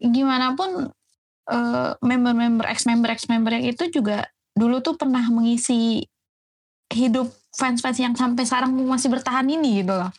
[0.00, 0.88] gimana pun
[1.52, 4.24] uh, member-member ex-member ex-member yang itu juga
[4.56, 6.02] dulu tuh pernah mengisi
[6.90, 10.10] hidup fans-fans yang sampai sekarang masih bertahan ini gitu loh.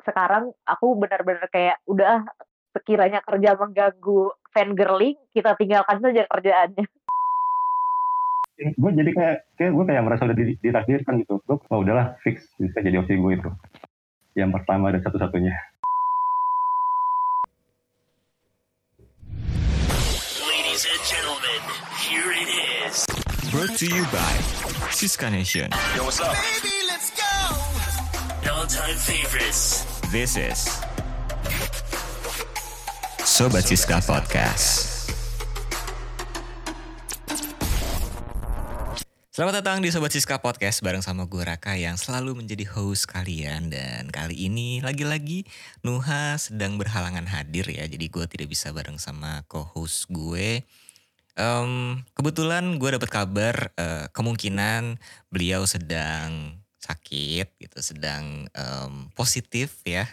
[0.00, 2.24] Sekarang aku benar-benar kayak udah
[2.72, 6.86] sekiranya kerja mengganggu fan girling, kita tinggalkan saja kerjaannya.
[8.76, 11.40] Gue jadi kayak, kayak gue kayak merasa udah ditakdirkan gitu.
[11.44, 13.50] Gue, oh udahlah fix bisa jadi opsi gue itu.
[14.36, 15.54] Yang pertama dan satu-satunya.
[23.60, 24.34] Brought to you by
[24.88, 25.68] Siska Nation.
[25.92, 26.32] Yo, what's up?
[26.32, 27.28] Baby, let's go.
[28.48, 29.84] All-time favorites.
[30.08, 30.64] This is
[33.20, 35.12] Sobat Siska Podcast.
[39.28, 43.68] Selamat datang di Sobat Siska Podcast bareng sama gue Raka yang selalu menjadi host kalian
[43.68, 45.44] dan kali ini lagi-lagi
[45.84, 50.64] Nuha sedang berhalangan hadir ya jadi gue tidak bisa bareng sama co-host gue.
[51.38, 54.98] Um, kebetulan gue dapat kabar uh, kemungkinan
[55.30, 60.08] beliau sedang sakit gitu sedang um, positif ya.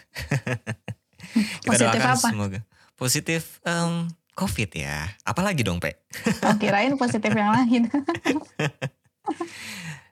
[1.64, 2.28] Kita Positif doakan apa?
[2.30, 2.60] semoga
[2.98, 5.10] positif um, COVID ya.
[5.26, 5.98] Apalagi dong Pe?
[6.46, 7.90] Oh, kirain positif yang lain.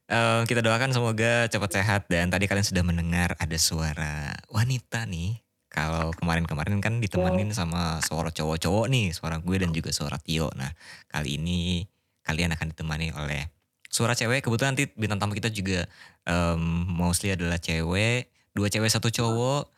[0.06, 5.42] Eh, kita doakan semoga cepat sehat dan tadi kalian sudah mendengar ada suara wanita nih.
[5.76, 10.48] Kalau kemarin-kemarin kan ditemenin sama suara cowok-cowok nih, suara gue dan juga suara Tio.
[10.56, 10.72] Nah,
[11.12, 11.84] kali ini
[12.24, 13.52] kalian akan ditemani oleh
[13.92, 14.40] suara cewek.
[14.40, 15.84] Kebetulan nanti bintang tamu kita juga
[16.24, 16.56] em,
[16.88, 19.68] mostly adalah cewek, dua cewek satu cowok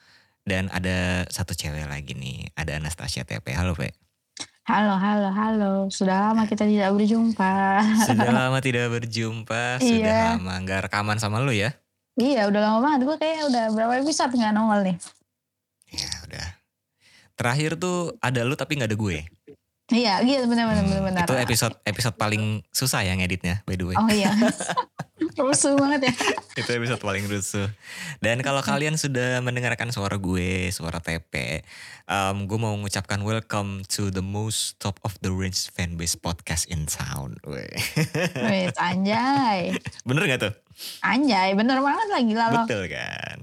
[0.47, 3.51] dan ada satu cewek lagi nih, ada Anastasia TP.
[3.51, 3.91] Halo, Pe.
[4.71, 5.73] Halo, halo, halo.
[5.91, 7.83] Sudah lama kita tidak berjumpa.
[8.07, 10.39] Sudah lama tidak berjumpa, sudah Iya.
[10.39, 11.75] lama nggak rekaman sama lu ya?
[12.15, 13.01] iya, udah lama banget.
[13.03, 14.97] Gue kayak udah berapa episode nggak nongol nih.
[17.39, 19.19] Terakhir tuh ada lu tapi nggak ada gue.
[19.89, 21.25] Iya, gitu benar-benar Hmm, benar-benar.
[21.25, 23.97] Itu episode episode paling susah ya ngeditnya by the way.
[23.97, 24.35] Oh iya.
[25.39, 26.15] Rusuh banget ya.
[26.59, 27.71] Itu episode paling rusuh.
[28.19, 31.63] Dan kalau kalian sudah mendengarkan suara gue, suara TP,
[32.11, 36.91] um, gue mau mengucapkan welcome to the most top of the range fanbase podcast in
[36.91, 37.39] town.
[37.47, 39.79] Wait, anjay.
[40.03, 40.55] Bener gak tuh?
[41.07, 42.49] Anjay, bener banget lagi lah.
[42.67, 43.39] Betul kan?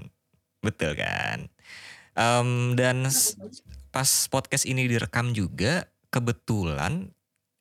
[0.60, 1.48] Betul kan?
[2.12, 3.08] Um, dan
[3.96, 7.08] pas podcast ini direkam juga, kebetulan,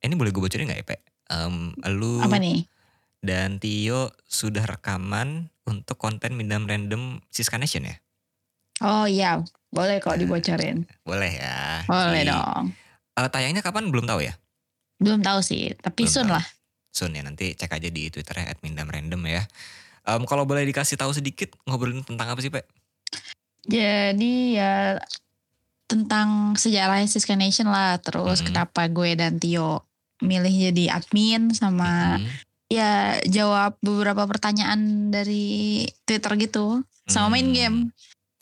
[0.03, 0.99] ini boleh gue bocorin gak ya, Pe?
[1.31, 2.67] Um, lu Apa nih?
[3.23, 7.95] dan Tio sudah rekaman untuk konten Mindam Random Siska Nation ya?
[8.83, 9.39] Oh iya,
[9.71, 10.83] boleh kok dibocorin.
[11.07, 11.87] Boleh ya.
[11.87, 12.65] Boleh Jadi, dong.
[13.15, 14.35] eh, tayangnya kapan belum tahu ya?
[14.99, 16.35] Belum tahu sih, tapi Belum soon tahu.
[16.35, 16.45] lah.
[16.91, 19.47] Soon ya, nanti cek aja di Twitternya at Mindam Random ya.
[20.03, 22.67] Em, kalau boleh dikasih tahu sedikit ngobrolin tentang apa sih, Pe?
[23.65, 24.99] Jadi ya
[25.85, 28.45] tentang sejarah Siska Nation lah, terus Mhm.
[28.51, 29.85] kenapa gue dan Tio
[30.23, 32.29] milih jadi admin sama Mhm.
[32.71, 37.55] ya jawab beberapa pertanyaan dari Twitter gitu, sama main Hmm.
[37.55, 37.77] game.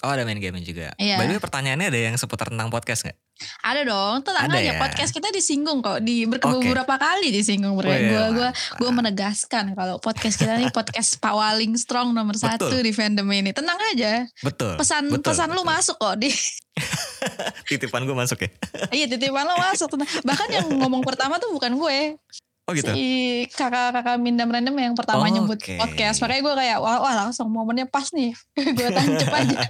[0.04, 0.92] Oh ada main game juga.
[1.00, 1.16] Iya.
[1.16, 3.16] By the way pertanyaannya ada yang seputar tentang podcast gak?
[3.64, 4.80] Ada dong, tenang Ada aja ya?
[4.80, 6.70] podcast kita disinggung kok, di ber- Oke.
[6.70, 7.74] beberapa kali disinggung.
[7.74, 12.70] Oh, iya, gue gue gue menegaskan kalau podcast kita nih podcast paling strong nomor Betul.
[12.70, 13.56] satu di fandom ini.
[13.56, 14.76] Tenang aja, Betul.
[14.76, 15.72] pesan betul, pesan lu betul.
[15.72, 16.30] masuk kok di
[17.70, 18.50] Titipan gue masuk ya?
[18.92, 19.88] iya titipan lu masuk.
[20.28, 22.20] Bahkan yang ngomong pertama tuh bukan gue,
[22.64, 22.88] Oh gitu?
[22.90, 23.04] si
[23.52, 25.76] kakak-kakak Mindam Random yang pertama Oh, nyebut oke.
[25.76, 26.24] podcast.
[26.24, 28.32] Makanya gue kayak wah, wah langsung momennya pas nih.
[28.78, 29.58] gue tancap aja.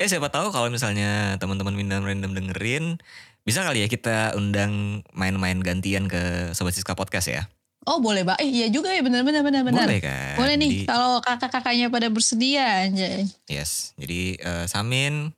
[0.00, 2.98] Eh siapa tahu kalau misalnya teman-teman Mindam Random dengerin,
[3.42, 7.42] bisa kali ya kita undang main-main gantian ke Sobat Siska Podcast ya?
[7.84, 9.84] Oh boleh mbak, eh, iya juga ya benar-benar benar-benar.
[9.84, 10.34] Boleh kan?
[10.34, 13.28] Boleh nih Jadi- kalau kakak-kakaknya pada bersedia anjay.
[13.44, 15.36] Yes, jadi eh, Samin,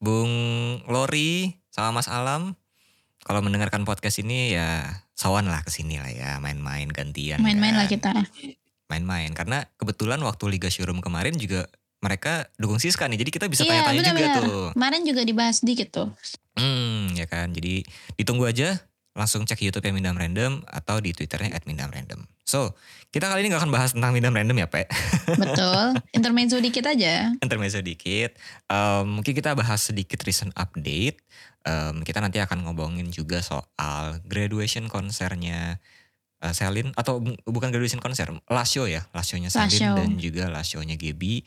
[0.00, 0.32] Bung
[0.88, 2.56] Lori, sama Mas Alam,
[3.22, 4.88] kalau mendengarkan podcast ini ya
[5.22, 7.38] sawan lah ke sini lah ya, main-main gantian.
[7.38, 7.94] Main-main lah kan.
[7.94, 8.10] kita.
[8.90, 11.70] Main-main, karena kebetulan waktu Liga Showroom kemarin juga
[12.02, 14.42] mereka dukung Siska nih, jadi kita bisa Iya, tanya-tanya juga benar-benar.
[14.42, 14.66] tuh.
[14.74, 16.08] Kemarin juga dibahas dikit tuh.
[16.58, 17.86] Hmm, ya kan, jadi
[18.18, 18.82] ditunggu aja,
[19.12, 22.24] langsung cek YouTube ya Mindam Random atau di Twitternya at Mindam Random.
[22.42, 22.72] So,
[23.08, 24.88] kita kali ini gak akan bahas tentang Mindam Random ya, Pe.
[25.42, 25.96] Betul.
[26.10, 27.30] Intermezzo dikit aja.
[27.38, 28.34] intermezzo dikit.
[28.66, 31.20] Em, mungkin kita bahas sedikit recent update.
[31.62, 35.76] Em, kita nanti akan ngomongin juga soal graduation konsernya
[36.40, 39.94] eh, Selin atau bu- bukan graduation konser, last show ya, Last Selin show.
[39.94, 41.44] dan juga last show-nya Gaby.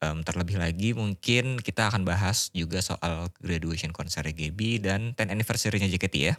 [0.00, 5.86] Em, terlebih lagi mungkin kita akan bahas juga soal graduation konsernya Gaby dan 10 anniversary-nya
[5.86, 6.34] JKT ya.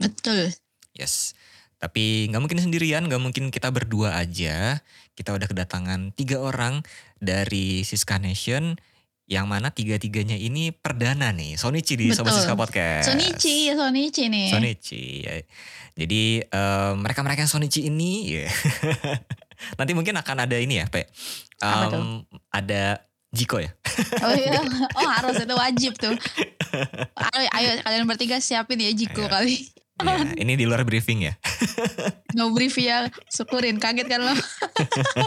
[0.00, 0.52] Betul.
[0.96, 1.36] Yes.
[1.76, 4.80] Tapi nggak mungkin sendirian, nggak mungkin kita berdua aja.
[5.16, 6.84] Kita udah kedatangan tiga orang
[7.20, 8.76] dari Siska Nation
[9.26, 11.58] Yang mana tiga-tiganya ini perdana nih.
[11.58, 12.30] Sonichi di Sobat.
[12.30, 13.10] Siska Podcast.
[13.10, 14.54] Sonichi, Sonichi nih.
[14.54, 15.26] Sonichi.
[15.26, 15.34] ya.
[15.98, 18.46] Jadi eh, mereka-mereka yang Sonichi ini ya.
[19.82, 21.02] nanti mungkin akan ada ini ya, tuh?
[21.58, 22.22] Em,
[22.54, 23.02] ada
[23.34, 23.70] Jiko ya.
[24.22, 24.62] Oh iya,
[24.98, 26.14] oh harus itu wajib tuh.
[27.36, 29.32] Ayo, ayo kalian bertiga siapin ya Jiko Ayo.
[29.32, 29.56] kali.
[29.96, 31.34] Ya, ini di luar briefing ya.
[32.36, 34.36] No brief ya, syukurin kaget kan lo.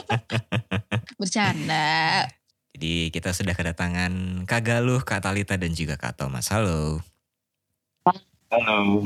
[1.19, 2.29] Bercanda.
[2.77, 6.45] Jadi kita sudah kedatangan Kak Galuh, Kak Talita dan juga Kak Thomas.
[6.53, 7.01] Halo.
[8.53, 9.01] Halo.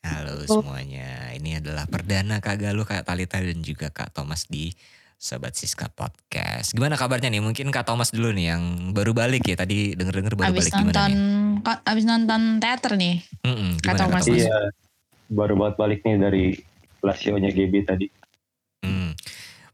[0.00, 1.36] Halo semuanya.
[1.36, 4.72] Ini adalah perdana Kak Galuh, Kak Talita dan juga Kak Thomas di
[5.18, 6.70] Sobat Siska Podcast.
[6.70, 7.42] Gimana kabarnya nih?
[7.42, 8.62] Mungkin Kak Thomas dulu nih yang
[8.94, 9.58] baru balik ya.
[9.58, 11.22] Tadi denger-denger baru Abis balik gimana nonton, nih?
[11.60, 13.14] ko- abis nonton teater nih.
[13.42, 14.24] Mm-mm, Kak gimana Thomas.
[14.24, 14.58] Iya,
[15.26, 16.44] baru banget balik nih dari
[16.98, 18.06] Lasio-nya GB tadi.
[18.80, 19.10] Hmm.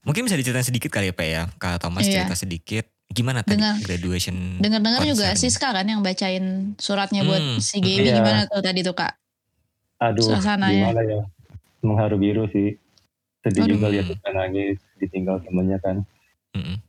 [0.01, 1.43] Mungkin bisa diceritain sedikit kali ya Pak ya.
[1.55, 2.25] Kak Thomas Iya.
[2.25, 2.85] cerita sedikit.
[3.07, 4.37] Gimana tadi Dengar- graduation?
[4.59, 5.37] Dengar-dengar juga?
[5.37, 8.17] Siska kan yang bacain suratnya buat Hmm, si Gaby iya.
[8.17, 9.13] gimana tuh tadi tuh kak?
[10.01, 10.89] Aduh, Suasananya.
[10.89, 11.21] gimana ya?
[11.81, 12.81] Mengharu biru sih.
[13.45, 13.77] Sedih Aduh.
[13.77, 16.01] juga lihat kita nangis, ditinggal temennya kan.
[16.57, 16.81] Mm-mm.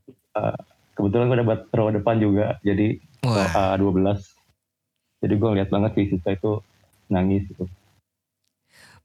[0.95, 2.95] Kebetulan gue dapat row depan juga, jadi
[3.27, 4.15] Wah, A12.
[5.19, 6.63] Jadi gue ngeliat banget sih Sisa itu
[7.11, 7.67] nangis gitu.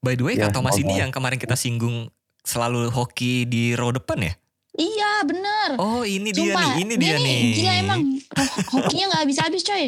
[0.01, 1.03] by the way Ya, Kak Thomas ini semoga.
[1.05, 2.09] yang kemarin kita singgung
[2.41, 4.33] selalu hoki di row depan ya?
[4.73, 5.69] Iya bener.
[5.77, 7.41] Oh ini dia Sumpah, nih, ini dia, nih.
[7.55, 8.01] Gila emang
[8.31, 9.85] Ho- hokinya gak habis-habis coy.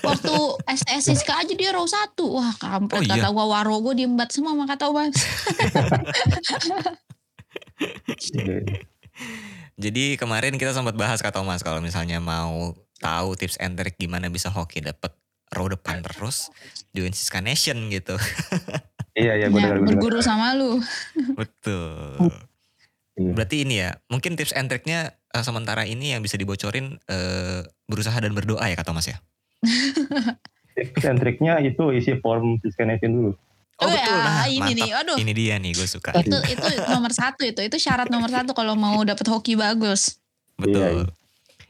[0.00, 0.34] Waktu
[0.66, 2.32] STS Siska aja dia row satu.
[2.34, 3.14] Wah kampret Oh, iya.
[3.14, 5.12] kata gua waro gua diembat semua sama kata Mas.
[8.32, 8.56] Iya.
[9.78, 14.26] Jadi kemarin kita sempat bahas Kak Thomas kalau misalnya mau tahu tips and trick gimana
[14.26, 15.14] bisa hoki dapet
[15.50, 16.50] row depan terus
[16.90, 18.18] join Siska Nation gitu.
[19.14, 19.90] Iya, iya, gue Ya, dengar, gue dengar.
[19.92, 20.78] berguru sama lu.
[21.34, 22.30] Betul.
[23.18, 23.34] Iya.
[23.34, 28.14] Berarti ini ya, mungkin tips and tricknya eh, sementara ini yang bisa dibocorin eh, berusaha
[28.14, 29.18] dan berdoa ya Kak Thomas ya?
[30.72, 33.30] Tips and triknya itu isi form Siska Nation dulu.
[33.30, 33.38] Oh,
[33.80, 34.78] Oh, betul, ya, nah ini mantap.
[34.78, 35.16] nih, aduh.
[35.18, 36.10] Ini dia nih, gue suka.
[36.16, 40.18] itu itu nomor satu itu itu syarat nomor satu kalau mau dapet hoki bagus
[40.54, 41.06] Betul.
[41.06, 41.14] Iya,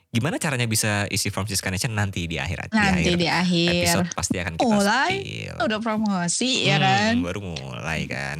[0.08, 4.08] Gimana caranya bisa isi Siska Nation nanti di akhir nanti di di akhir akhir episode
[4.16, 5.12] pasti akan kita Mulai.
[5.20, 5.56] spill.
[5.60, 8.38] udah promosi ya Hmm, kan Baru mulai kan.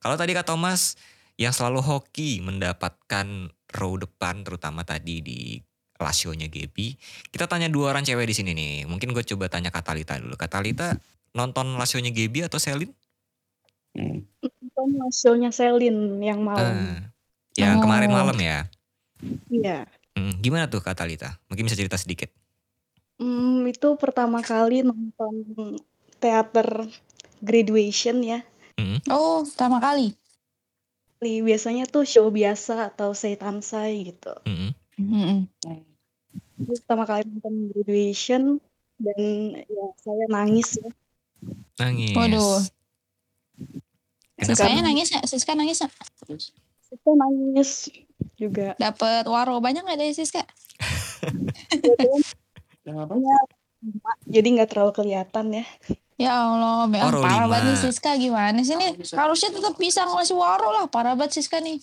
[0.00, 0.96] Kalau tadi Kak Thomas
[1.40, 5.40] yang selalu hoki mendapatkan row depan terutama tadi di
[5.96, 6.96] Lasio-nya Gaby.
[7.32, 8.84] Kita tanya dua orang cewek di sini nih.
[8.84, 10.36] Mungkin gue coba tanya Kak Talita dulu.
[10.36, 10.96] Kak Talita
[11.32, 12.92] nonton Lasio-nya Gaby atau Selin?
[13.96, 16.72] nonton hasilnya Selin yang malam.
[16.72, 17.00] Eh,
[17.64, 17.82] yang Oh.
[17.84, 18.68] kemarin malam ya.
[19.50, 19.84] Iya.
[20.16, 21.36] Hmm, gimana tuh Kak Talita?
[21.48, 22.28] Mungkin bisa cerita sedikit.
[23.20, 25.32] Hmm, itu pertama kali nonton
[26.20, 26.88] teater
[27.40, 28.40] graduation ya.
[29.12, 30.19] oh pertama kali Li-
[31.20, 34.32] Biasanya tuh show biasa atau setansai gitu.
[34.96, 35.44] Mm-mm.
[36.60, 38.56] Ini pertama kali nonton graduation
[39.00, 39.20] dan
[39.64, 40.88] ya saya nangis ya.
[41.80, 42.16] Nangis.
[42.16, 42.60] Waduh.
[44.40, 45.88] Siskanya nangis ya Siska nangis ya
[46.88, 47.92] Saya nangis
[48.40, 48.72] juga.
[48.80, 50.40] dapet waro banyak gak dari Siska
[52.88, 53.04] Ya,
[54.24, 55.64] jadi nggak terlalu kelihatan ya.
[56.20, 60.36] Ya Allah Bel, Waro parah banget nih Siska gimana sih nih harusnya tetap bisa ngasih
[60.36, 61.80] waro lah parah banget Siska nih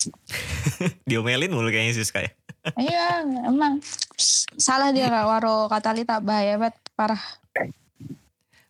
[1.04, 2.30] Diomelin mulu kayaknya Siska ya.
[2.82, 3.80] iya emang
[4.56, 7.20] salah dia Kak, waro Katalita bahaya banget parah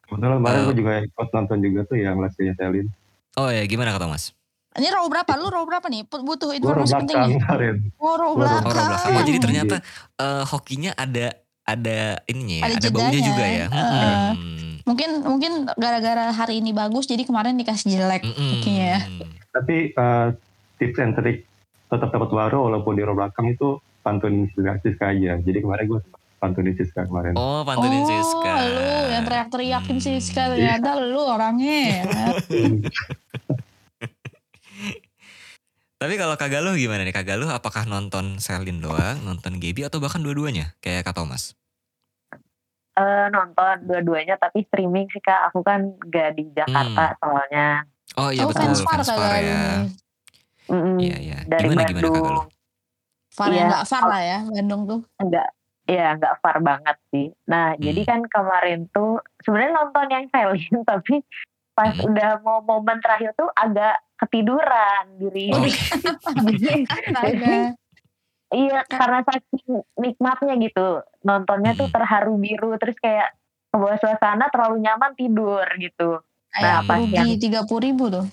[0.02, 0.64] Kebetulan kemarin Eh.
[0.64, 2.90] gue juga ikut nonton juga tuh yang Lasio-nya Selin.
[3.36, 4.34] Oh ya gimana Kak Thomas?
[4.72, 7.74] ini row berapa lu row berapa nih butuh informasi penting belakang nih kemarin.
[7.96, 9.12] oh row row Oh, row belakang belakang.
[9.12, 9.76] Oh, jadi ternyata
[10.16, 11.26] eh, hokinya ada
[11.64, 13.66] ada ininya ya, Ada ada, baunya juga ya.
[13.66, 14.18] Heeh.
[14.32, 14.69] Hmm.
[14.82, 18.50] Mungkin mungkin gara-gara hari ini bagus jadi kemarin dikasih jelek Mm-mm.
[18.56, 19.00] hokinya ya
[19.50, 20.28] Tapi eh,
[20.76, 21.44] tips and trick
[21.86, 25.36] tetap dapat waro walaupun di row belakang itu pantun Siska, Siska aja.
[25.36, 26.00] Jadi kemarin gue
[26.38, 27.34] pantunin Siska kemarin.
[27.34, 28.54] Oh, pantunin Siska.
[28.64, 30.04] lu yang teriak-teriakin Hmm.
[30.06, 32.06] Siska ternyata lu orangnya
[36.00, 37.12] Tapi kalau Kak Galuh gimana nih?
[37.12, 40.72] Kak Galuh apakah nonton Selin doang, nonton Gaby atau bahkan dua-duanya?
[40.80, 41.52] Kayak Kak Thomas.
[42.92, 45.48] Eh, nonton dua-duanya tapi streaming sih kak.
[45.48, 47.86] Aku kan gak di Jakarta soalnya.
[48.14, 49.54] Oh iya oh betul, fans far fans kagak far lu ya.
[49.54, 49.88] nih
[50.66, 50.96] Mm-mm.
[50.98, 51.38] Iya, iya.
[51.44, 52.12] Dari Gimana gimana Kak Galuh?
[52.12, 52.46] Bandung.
[53.30, 53.56] far Iya.
[53.56, 55.48] yang gak far lah ya Bandung tuh Enggak,
[55.84, 57.26] ya nggak far banget sih.
[57.44, 57.80] Nah, Hmm.
[57.80, 61.14] jadi kan kemarin tuh sebenarnya nonton yang Selin tapi
[61.72, 62.06] pas Hmm.
[62.06, 65.48] udah mau momen terakhir tuh agak ketiduran diri.
[65.48, 65.62] Oh,
[66.84, 67.54] Astaga.
[68.50, 69.62] Iya, karena saking
[69.94, 71.06] nikmatnya gitu.
[71.22, 71.94] Nontonnya tuh Hmm.
[71.94, 73.30] terharu biru terus kayak
[73.70, 76.18] ke bawah suasana terlalu nyaman tidur gitu.
[76.58, 78.26] Nah, pas rugi yang- tiga puluh ribu tuh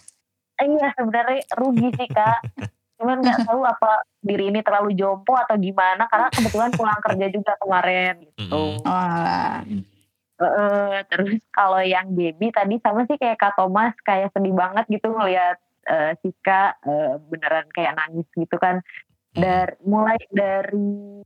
[0.57, 2.41] Eh, iya sebenarnya rugi sih kak.
[2.97, 7.53] cuman nggak tahu apa diri ini terlalu jompo atau gimana karena kebetulan pulang kerja juga
[7.61, 8.41] kemarin gitu.
[8.41, 8.81] Mm-mm.
[8.89, 9.61] Wah,
[10.37, 15.13] Heeh, terus kalau yang Gaby tadi sama sih kayak Kak Thomas kayak sedih banget gitu
[15.13, 18.81] ngelihat eh, Siska eh, beneran kayak nangis gitu kan.
[19.37, 21.21] Dari mulai dari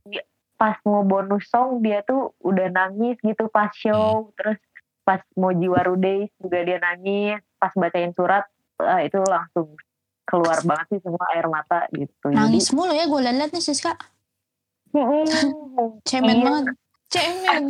[0.60, 4.60] pas mau bonus song dia tuh udah nangis gitu pas show, terus
[5.02, 8.46] pas mau Jiwaru Days juga dia nangis, pas bacain surat
[8.78, 9.74] eh, itu langsung
[10.22, 12.30] keluar banget sih semua air mata gitu.
[12.30, 13.92] nangis mulu ya gue liat nih Siska.
[14.92, 15.50] Jadi,
[16.04, 16.44] Cemen Iya.
[16.46, 16.64] banget.
[17.10, 17.62] Cemen.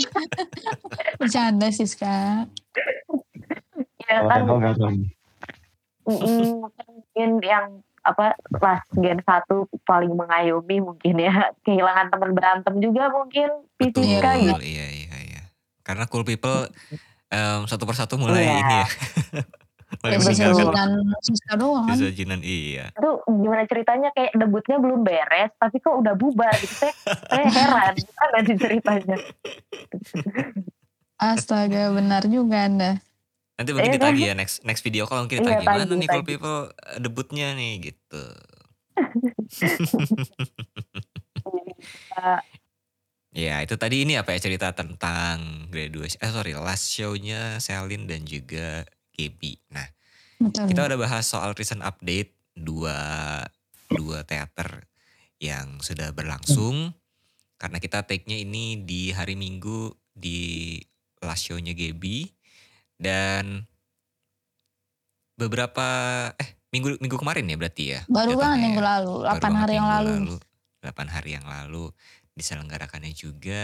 [1.23, 2.47] Bercanda Siska.
[4.03, 4.43] ya kan
[6.03, 7.67] mungkin yang
[8.03, 14.59] apa kelas gen satu paling mengayomi mungkin ya kehilangan teman berantem juga mungkin fisika gitu
[14.63, 15.43] iya iya iya.
[15.83, 16.67] Karena cool people
[17.27, 18.55] em, satu persatu mulai Iya.
[18.59, 18.87] ini ya.
[20.03, 20.43] mulai Bisa Betul.
[20.49, 20.91] meninggalkan
[21.61, 22.89] doang kesajinan iya.
[22.97, 26.95] itu gimana ceritanya kayak debutnya belum beres tapi kok udah bubar gitu saya,
[27.29, 29.17] saya heran gimana ceritanya
[31.23, 32.99] Astaga benar juga anda.
[33.59, 34.13] Nanti mungkin Iya kan?
[34.13, 36.99] ditagi ya next next video call mungkin Iya, ditagi mana tagi, nih cool people eh,
[37.01, 38.25] debutnya nih gitu.
[43.33, 48.29] Ya itu tadi ini apa ya cerita tentang graduation eh sorry last show-nya Selin dan
[48.29, 48.85] juga
[49.17, 49.57] Gaby.
[49.73, 49.89] Nah
[50.37, 50.69] Betul.
[50.69, 52.93] kita udah bahas soal recent update dua
[53.89, 54.85] dua teater
[55.41, 56.93] yang sudah berlangsung
[57.57, 60.77] karena kita take-nya ini di hari Minggu di
[61.25, 62.29] last show-nya Gaby
[63.03, 63.67] dan
[65.35, 65.87] beberapa
[66.39, 68.89] eh minggu minggu kemarin ya berarti ya Baru banget jatuhnya minggu ya?
[68.97, 70.37] lalu, Baru 8 banget hari yang minggu lalu.
[70.83, 71.85] 8 hari yang lalu
[72.33, 73.63] diselenggarakannya juga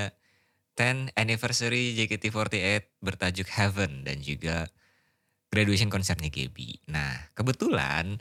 [0.74, 4.70] 10 anniversary JKT48 bertajuk Heaven dan juga
[5.48, 6.86] graduation konsernya Gaby.
[6.86, 8.20] Nah, kebetulan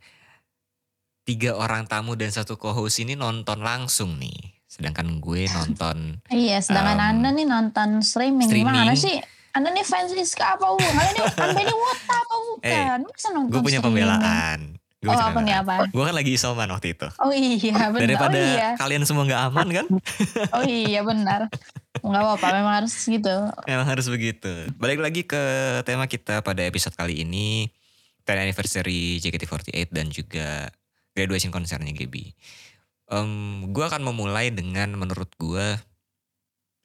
[1.22, 4.58] tiga orang tamu dan satu co-host ini nonton langsung nih.
[4.66, 8.48] Sedangkan gue nonton Iya, sedangkan Um, anda nih nonton streaming.
[8.50, 8.74] streaming.
[8.74, 9.20] Gimana sih?
[9.58, 10.86] Anda nih fans Siska apa bukan?
[10.88, 12.98] Anda nih anda nih Wota apa bukan?
[13.04, 13.86] Masa nonton Eh, gue punya streaming?
[14.06, 14.60] pembelaan.
[14.98, 15.76] Gue Oh apa nih apa?
[15.88, 17.08] Gue kan lagi isoman waktu itu.
[17.18, 17.58] Oh iya
[17.92, 18.02] benar.
[18.04, 18.70] Daripada Oh iya.
[18.76, 19.86] kalian semua nggak aman kan?
[20.56, 21.50] Oh iya benar.
[21.98, 23.36] Enggak apa-apa memang harus gitu.
[23.64, 24.50] Memang harus begitu.
[24.76, 25.42] Balik lagi ke
[25.82, 27.70] tema kita pada episode kali ini.
[28.22, 30.68] 10 anniversary JKT48 dan juga
[31.14, 32.36] graduation konsernya Gaby.
[33.08, 33.32] Em,
[33.66, 35.80] gue akan memulai dengan menurut gue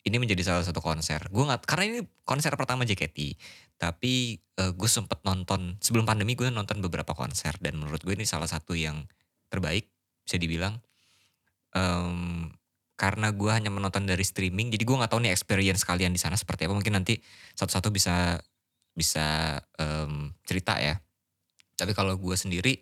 [0.02, 1.30] ini menjadi salah satu konser.
[1.30, 3.38] Gue nggak karena ini konser pertama JKT.
[3.78, 8.46] Tapi gue sempet nonton sebelum pandemi gue nonton beberapa konser dan menurut gue ini salah
[8.46, 9.02] satu yang
[9.50, 9.90] terbaik
[10.22, 10.78] bisa dibilang.
[11.74, 12.48] Em,
[12.94, 16.38] karena gue hanya menonton dari streaming, jadi gue nggak tahu nih experience kalian di sana
[16.38, 16.78] seperti apa.
[16.78, 17.18] Mungkin nanti
[17.58, 18.38] satu-satu bisa
[18.94, 21.00] bisa em, cerita ya.
[21.74, 22.78] Tapi kalau gue sendiri,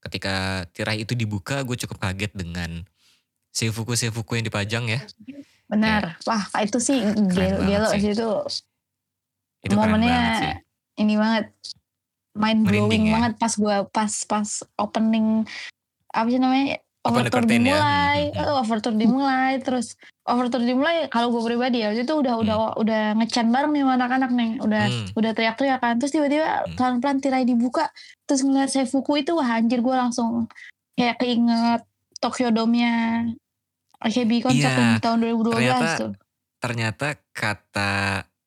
[0.00, 2.86] ketika tirai itu dibuka, gue cukup kaget dengan
[3.52, 5.00] seifuku seifuku yang dipajang ya.
[5.68, 6.20] Benar.
[6.24, 6.98] Wah itu sih
[7.32, 8.00] gelo, banget gelo sih.
[8.00, 8.30] sih itu.
[9.64, 10.52] Itu Momennya banget sih.
[11.00, 11.44] ini banget
[12.34, 13.12] mind blowing ya.
[13.16, 15.46] banget pas gua pas pas opening
[16.10, 17.50] apa sih namanya overture ya.
[17.52, 19.86] dimulai, Hmm, hmm, eh, overture dimulai, terus
[20.24, 21.04] overture dimulai.
[21.12, 24.82] Kalau gue pribadi ya, itu udah udah udah ngechan bareng nih sama anak-anak nih, udah
[24.88, 25.06] Hmm.
[25.12, 25.94] udah teriak-teriak kan.
[26.00, 26.72] Terus tiba-tiba Hmm.
[26.80, 27.92] pelan-pelan tirai dibuka,
[28.24, 30.48] terus ngeliat saya Fuku itu wah anjir gue langsung
[30.96, 31.84] kayak keinget
[32.24, 33.28] Tokyo Dome-nya
[34.04, 36.12] AKB konser Iya, yang tahun 2012 ternyata tuh.
[36.60, 37.92] Ternyata kata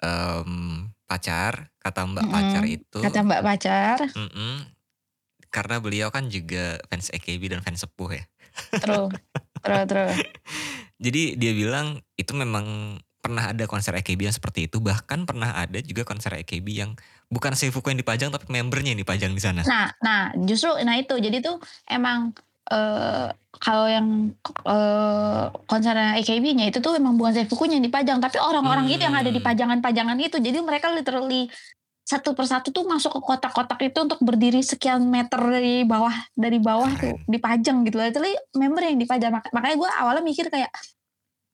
[0.02, 0.52] em,
[1.10, 2.36] pacar, kata mbak Mm-mm.
[2.36, 4.56] pacar itu, Kata Mbak Pacar, mm-mm,
[5.50, 8.24] karena beliau kan juga fans AKB dan fans sepuh ya.
[8.82, 9.14] terus
[9.62, 10.16] terus terus.
[10.98, 14.82] Jadi dia bilang itu memang pernah ada konser AKB yang seperti itu.
[14.82, 16.92] Bahkan pernah ada juga konser AKB yang
[17.28, 19.62] bukan Seifuku yang dipajang tapi membernya yang dipajang di sana.
[19.68, 22.34] Nah, nah justru nah itu jadi tuh emang
[22.68, 24.08] eh kalau yang
[24.68, 29.28] eh konser AKB-nya itu tuh emang bukan Seifukunya yang dipajang, tapi orang-orang itu yang ada
[29.28, 29.48] di Hmm.
[29.48, 30.38] pajangan-pajangan itu.
[30.38, 31.50] Jadi mereka literally
[32.08, 36.88] satu persatu tuh masuk ke kotak-kotak itu untuk berdiri sekian meter dari bawah dari bawah
[36.96, 38.00] tuh dipajang gitu.
[38.00, 39.32] Literally member yang dipajang.
[39.34, 40.72] Mak- Makanya gue awalnya mikir kayak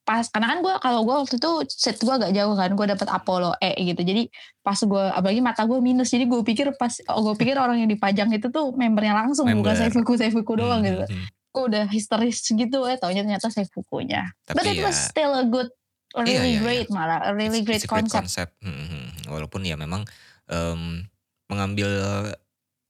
[0.03, 3.07] pas karena kan gue kalau gue waktu itu set gue agak jauh kan gue dapet
[3.07, 4.27] Apollo E gitu jadi
[4.59, 7.87] pas gue apalagi mata gue minus jadi gue pikir pas oh, gue pikir orang yang
[7.87, 9.79] dipajang itu tuh membernya langsung bukan Member.
[9.79, 11.27] Seifuku Seifuku doang Hmm, gitu hmm, hmm.
[11.55, 15.47] gue udah histeris gitu eh taunya ternyata Seifukunya Tapi but it ya, was still a
[15.47, 15.71] good
[16.13, 16.61] a Iya, really iya, iya.
[16.61, 18.51] great malah a really it's- great it's a great concept concept.
[18.59, 19.07] Hmm, hmm, hmm.
[19.31, 20.03] Walaupun ya memang
[20.45, 21.07] em,
[21.47, 21.89] mengambil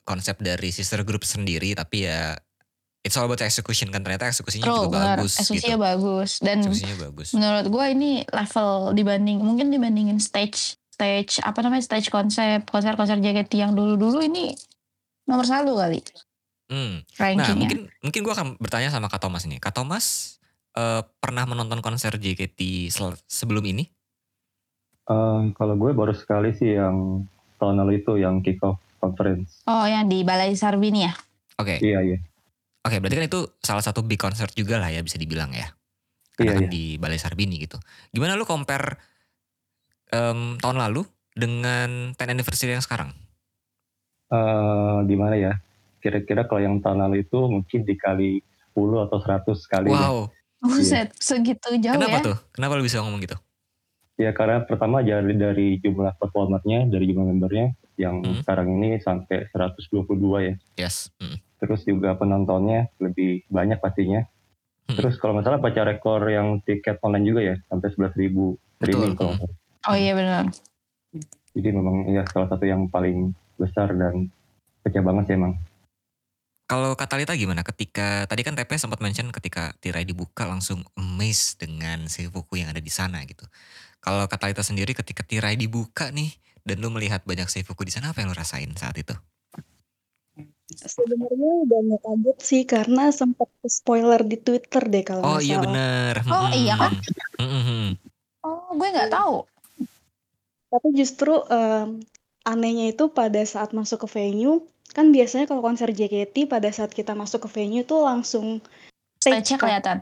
[0.04, 2.36] konsep dari sister group sendiri, tapi ya
[3.04, 5.08] it's all about execution kan ternyata eksekusinya True, juga benar.
[5.20, 5.86] bagus Eksekusinya gitu.
[5.86, 7.28] bagus dan Eksekusinya bagus.
[7.32, 13.52] menurut gue ini level dibanding mungkin dibandingin stage stage apa namanya stage konsep konser-konser JKT
[13.54, 14.56] yang dulu-dulu ini
[15.24, 16.00] nomor satu kali
[16.66, 17.04] Hmm.
[17.04, 17.54] Nah rankingnya.
[17.60, 19.60] mungkin mungkin gue akan bertanya sama Kak Thomas ini.
[19.60, 20.40] Kak Thomas
[20.74, 22.90] eh, pernah menonton konser JKT
[23.28, 23.84] sebelum ini?
[25.04, 27.28] Eh, kalau gue baru sekali sih yang
[27.60, 29.62] tahun lalu itu yang kick off conference.
[29.64, 31.14] Oh yang di Balai Sarbini ya?
[31.60, 32.18] Oke, Iya iya.
[32.84, 35.72] Oke berarti kan itu salah satu big concert juga lah ya bisa dibilang ya.
[36.38, 36.72] Iya Karena kan iya.
[36.72, 37.78] di Balai Sarbini gitu.
[38.10, 38.98] Gimana lu compare
[40.10, 43.14] em, tahun lalu dengan 10 anniversary yang sekarang?
[44.34, 45.54] Eh, gimana ya?
[46.02, 48.42] Kira-kira kalau yang tahun lalu itu mungkin dikali
[48.74, 49.90] 10 atau 100 kali.
[49.94, 52.26] Wow, Buset, segitu jauh kenapa ya?
[52.34, 52.38] tuh?
[52.56, 53.38] Kenapa lu bisa ngomong gitu?
[54.18, 58.42] Ya karena pertama dari, dari jumlah performernya, dari jumlah membernya yang Hmm.
[58.42, 60.54] sekarang ini sampai 122 ya.
[60.82, 61.14] Yes.
[61.22, 61.38] mm.
[61.64, 64.28] Terus juga penontonnya lebih banyak pastinya.
[64.84, 65.00] Hmm.
[65.00, 69.16] Terus kalau nggak salah baca rekor yang tiket online juga ya sampai 11.000 ribu streaming.
[69.16, 69.48] Betul, kalau.
[69.88, 70.52] Oh iya benar.
[71.56, 74.28] Jadi memang ya salah satu yang paling besar dan
[74.84, 75.56] pecah banget sih emang.
[76.68, 82.08] Kalau Katalita gimana ketika tadi kan TP sempat mention ketika tirai dibuka langsung amazed dengan
[82.08, 83.46] seifuku yang ada di sana gitu.
[84.04, 88.24] Kalau Katalita sendiri ketika tirai dibuka nih dan lu melihat banyak seifuku di sana apa
[88.24, 89.16] yang lu rasain saat itu?
[90.80, 96.14] Sebenarnya udah nggak kaget sih karena sempat spoiler di Twitter deh kalau Oh iya bener.
[96.26, 96.94] Oh, iya kan?
[98.44, 99.46] Oh gue nggak tahu.
[100.74, 102.02] Tapi justru em,
[102.44, 107.14] anehnya itu pada saat masuk ke venue, kan biasanya kalau konser JKT pada saat kita
[107.14, 108.60] masuk ke venue tuh langsung
[109.22, 109.98] Stage-nya kan, kelihatan.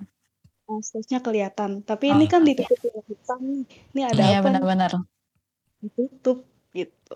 [0.65, 1.71] uh, stage-nya kelihatan.
[1.85, 3.63] Tapi Oh, ini kan ditutup oleh hitam nih.
[3.93, 4.33] Ini ada Iya apa?
[4.33, 4.43] nih?
[4.49, 4.91] benar-benar.
[5.85, 6.39] Ditutup
[6.73, 7.15] gitu.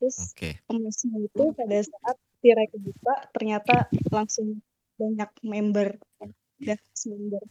[0.00, 0.50] Terus Oke.
[0.72, 4.60] emasnya itu pada saat tirai kebuka ternyata langsung
[5.00, 5.96] banyak member
[6.60, 7.42] dan member.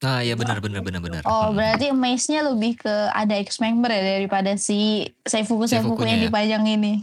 [0.00, 1.22] Nah iya benar benar benar benar.
[1.26, 6.26] Oh berarti amaze-nya lebih ke ada ex-member ya daripada si Seifuku Seifuku Seifukunya yang ya?
[6.30, 6.94] dipajang ini.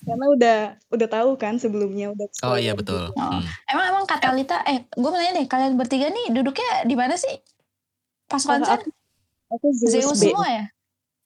[0.00, 0.58] Karena udah
[0.90, 3.04] udah tahu kan sebelumnya udah Oh iya spoiler betul.
[3.14, 3.36] Oh.
[3.36, 3.42] Mm.
[3.70, 7.36] Emang emang Katalita, eh gue mau nanya deh, kalian bertiga nih duduknya di mana sih?
[8.24, 8.88] Pas konser aku,
[9.52, 10.64] aku Zeus, semua ya?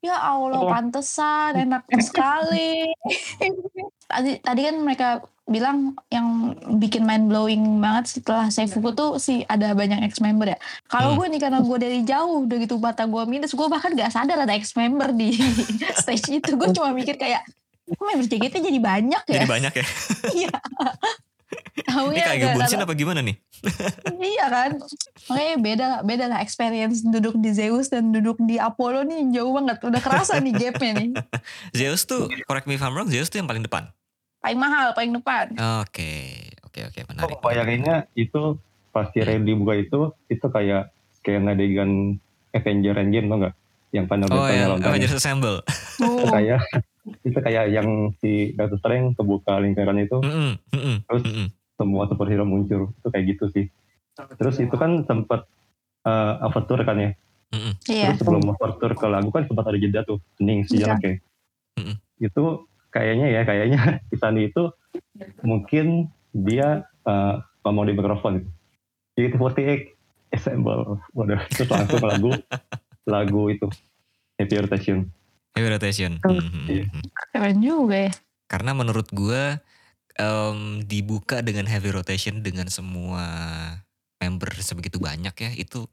[0.05, 0.71] Ya Allah, Iya.
[0.71, 2.93] pantesan enak sekali.
[4.13, 5.09] tadi tadi kan mereka
[5.45, 5.77] bilang
[6.09, 10.59] yang bikin mind blowing banget setelah Seifuku tuh si ada banyak ex member ya.
[10.87, 11.19] Kalau Hmm.
[11.19, 14.39] gue nih karena gue dari jauh udah gitu mata gue minus, gue bahkan gak sadar
[14.39, 15.33] ada ex member di
[16.01, 16.53] stage itu.
[16.53, 17.45] Gue cuma mikir kayak,
[17.87, 19.35] kok member JKT jadi banyak ya?
[19.39, 19.87] Jadi banyak ya.
[20.39, 20.53] Iya.
[21.75, 23.37] Ini Taunya kayak gak- gebunsin apa gimana nih?
[24.05, 24.71] Iya kan,
[25.27, 29.81] makanya beda beda lah experience duduk di Zeus dan duduk di Apollo nih jauh banget,
[29.81, 31.11] udah kerasa nih gapnya nih.
[31.77, 33.89] Zeus tuh, correct me if I'm wrong, Zeus tuh yang paling depan.
[34.39, 35.57] Paling mahal, paling depan.
[35.81, 37.33] Oke, oke oke menarik.
[37.33, 38.61] Oh, bayanginnya itu
[38.93, 42.21] pas tirai dibuka itu itu kayak kayak adegan
[42.53, 43.55] Avenger Endgame tau nggak?
[43.91, 44.89] Yang panel Oh yang lontar.
[44.91, 45.59] Avengers Assemble.
[45.97, 46.61] Itu kayak
[47.29, 47.89] itu kayak yang
[48.21, 51.23] si Doctor Strange kebuka lingkaran itu Mm-mm, mm-mm, Terus?
[51.25, 51.47] mm-mm.
[51.75, 53.67] Semua superhero muncul itu kayak gitu sih.
[54.15, 55.47] Terus itu kan sempat
[56.07, 57.11] uh, overture kan ya.
[57.87, 58.15] Iya.
[58.15, 61.15] Terus sebelum overture ke lagu kan sempat ada jeda tuh, hening sejenak ya.
[61.79, 61.97] Mm-mm.
[62.19, 64.71] Itu kayaknya ya, kayaknya Kisani itu
[65.43, 68.47] mungkin dia uh, ngomong di mikrofon.
[69.15, 70.99] Itu 48 assemble.
[71.15, 72.31] Waduh, itu langsung ke lagu
[73.15, 73.67] lagu itu
[74.39, 75.07] Happy Rotation.
[75.55, 76.19] Heavy rotation.
[76.27, 76.67] Hmm.
[76.67, 76.85] Iya.
[76.91, 77.03] mhm.
[77.31, 78.13] Keren juga ya.
[78.51, 79.63] Karena menurut gue
[80.15, 83.23] em, dibuka dengan heavy rotation dengan semua
[84.19, 85.85] member sebegitu banyak ya itu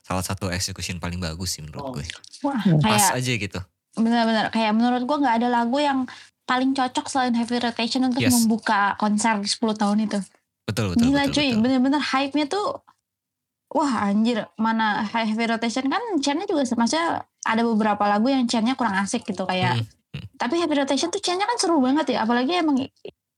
[0.00, 2.04] salah satu execution paling bagus sih menurut gue.
[2.44, 3.60] Wah, Pas kayak aja gitu.
[3.90, 6.06] benar-benar kayak menurut gua nggak ada lagu yang
[6.46, 8.30] paling cocok selain Heavy Rotation untuk Yes.
[8.32, 10.18] membuka konser 10 tahun itu.
[10.66, 11.10] Betul betul.
[11.10, 12.82] Gila betul, cuy, bener-bener hype-nya tuh
[13.70, 18.98] Wah anjir, mana Heavy Rotation kan chant-nya juga maksudnya ada beberapa lagu yang chant-nya kurang
[18.98, 19.78] asik gitu kayak
[20.10, 22.82] Hmm, Tapi Happy Rotation tuh chant-nya kan seru banget ya, apalagi emang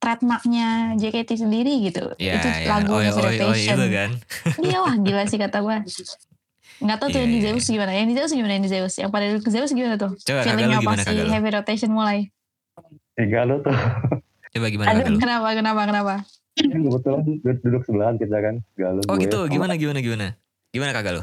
[0.03, 2.11] trademarknya JKT sendiri gitu.
[2.19, 2.67] Ya, itu ya.
[2.67, 3.77] lagu Oh, oh, oh, Rotation.
[3.79, 4.11] itu kan.
[4.67, 5.77] iya wah gila sih kata gue.
[6.83, 7.93] Nggak tahu tuh Iya, yang di iya, Zeus gimana.
[7.95, 8.95] Yang di Zeus gimana yang di Zeus?
[8.99, 10.11] Yang pada duduk ke Zeus gimana tuh?
[10.19, 11.31] Coba Feelingnya lu pas gimana si kagak lu?
[11.31, 12.19] Heavy Rotation mulai.
[13.15, 13.77] Tiga lu tuh
[14.53, 15.19] Coba gimana Aduh, kagak lu?
[15.23, 16.15] kenapa, kenapa, kenapa?
[16.53, 18.55] kebetulan duduk, duduk sebelahan kita kan.
[18.75, 19.25] Galuh Oh gue.
[19.25, 20.27] gitu, gimana gimana gimana?
[20.69, 21.23] Gimana kagak lu?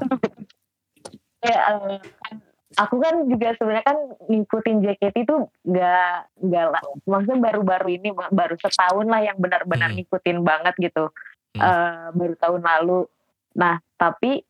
[1.39, 1.99] Ya, eh,
[2.77, 3.97] aku kan juga sebenarnya kan
[4.29, 6.65] ngikutin JKT itu nggak nggak
[7.09, 9.97] maksudnya baru-baru ini baru setahun lah yang benar-benar Hmm.
[9.97, 11.09] ngikutin banget gitu
[11.57, 11.65] Hmm.
[11.65, 12.99] Eh, baru tahun lalu
[13.57, 14.45] nah tapi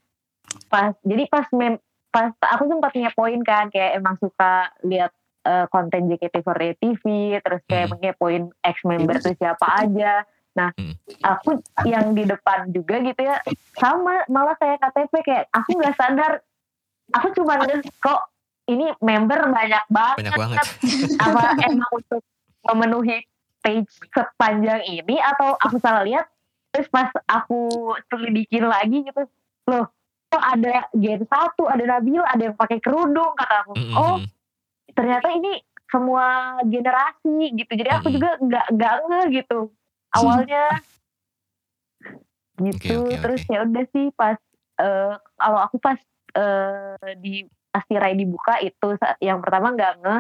[0.68, 1.80] pas jadi pas mem
[2.12, 5.16] pas aku sempat ngepoin kan kayak emang suka lihat
[5.48, 7.04] eh, konten JKT48 TV
[7.40, 8.00] terus kayak Hmm.
[8.04, 10.92] ngepoin ex member tuh siapa aja nah Hmm.
[11.24, 13.40] aku yang di depan juga gitu ya
[13.80, 16.44] sama malah kayak KTP kayak aku nggak sadar
[17.14, 18.30] aku cuma ngeh, kok
[18.70, 20.66] ini member banyak banget Banyak banget.
[21.26, 22.22] apa emang untuk
[22.70, 23.18] memenuhi
[23.60, 26.30] stage sepanjang ini atau aku salah lihat
[26.70, 29.26] terus pas aku selidikin lagi gitu
[29.66, 29.90] loh
[30.30, 33.98] kok ada gen satu ada Nabil ada yang pakai kerudung kata aku Mm-mm.
[33.98, 34.18] oh
[34.94, 35.58] ternyata ini
[35.90, 38.16] semua generasi gitu jadi aku Mm-mm.
[38.22, 39.60] juga nggak nggak nge gitu
[40.14, 40.66] awalnya
[42.60, 43.52] gitu Oke, oke, terus oke.
[43.56, 44.38] ya udah sih pas
[44.80, 45.98] eh, kalau aku pas
[46.34, 50.18] eh, di pas tirai dibuka itu yang pertama nggak nge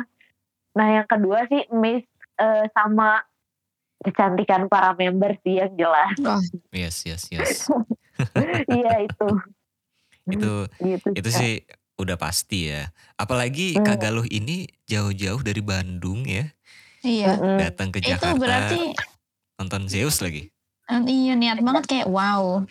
[0.78, 2.06] nah yang kedua sih miss
[2.38, 3.26] eh, sama
[4.00, 6.40] kecantikan para member sih yang jelas Oh,
[6.72, 7.68] Yes, yes, yes.
[8.80, 9.28] iya itu
[10.36, 11.54] itu gitu itu sih
[12.00, 12.88] udah pasti ya.
[13.20, 13.84] Apalagi Hmm.
[13.84, 16.48] Kak Galuh ini jauh-jauh dari Bandung ya,
[17.04, 17.36] iya.
[17.36, 17.60] Mm-mm.
[17.60, 18.96] datang ke Itu Jakarta berarti
[19.60, 20.48] nonton Zeus lagi.
[21.06, 22.66] Iya niat banget kayak wow.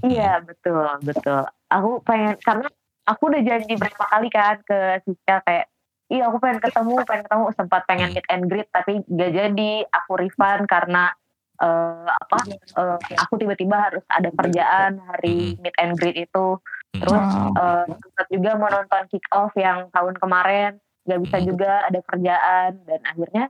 [0.00, 1.44] Iya betul betul.
[1.68, 2.68] Aku pengen karena
[3.04, 5.68] aku udah janji berapa kali kan ke Siska kayak
[6.08, 7.44] iya aku pengen ketemu pengen ketemu.
[7.52, 8.16] Sempat pengen Hmm.
[8.16, 9.72] meet and greet tapi gak jadi.
[9.92, 11.12] Aku refund karena
[11.60, 16.56] eh, apa eh, aku tiba-tiba harus ada kerjaan hari meet and greet itu.
[16.96, 17.84] Terus Wow.
[18.00, 20.80] sempat juga mau nonton kick off yang tahun kemarin.
[21.04, 22.80] Gak bisa juga ada kerjaan.
[22.88, 23.44] Dan akhirnya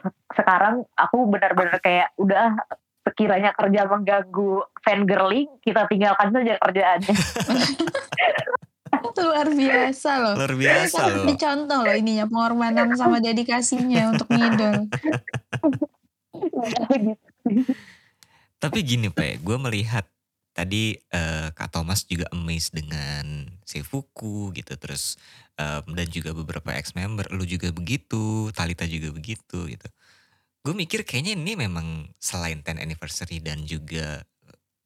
[0.00, 2.60] se- sekarang aku benar-benar kayak udah
[3.00, 7.16] sekiranya kerja mengganggu fangirling kita tinggalkan saja kerjaannya
[9.20, 10.34] Luar biasa loh.
[10.36, 11.26] Luar biasa Sangat loh.
[11.28, 14.88] dicontoh loh ininya pengorbanan sama dedikasinya untuk ngidol.
[18.60, 20.04] Tapi gini Pak, gue melihat
[20.52, 25.14] tadi eh, Kak Thomas juga amazed dengan Seifuku gitu terus
[25.54, 29.88] em, dan juga beberapa ex member lu juga begitu Talita juga begitu gitu
[30.60, 34.20] gue mikir kayaknya ini memang selain 10 anniversary dan juga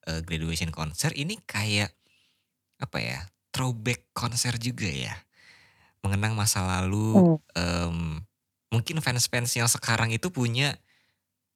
[0.06, 1.90] eh, graduation konser ini kayak
[2.78, 3.18] apa ya
[3.50, 5.14] throwback konser juga ya
[6.02, 7.38] mengenang masa lalu Hmm.
[7.56, 7.98] em,
[8.70, 10.74] mungkin fans-fans yang sekarang itu punya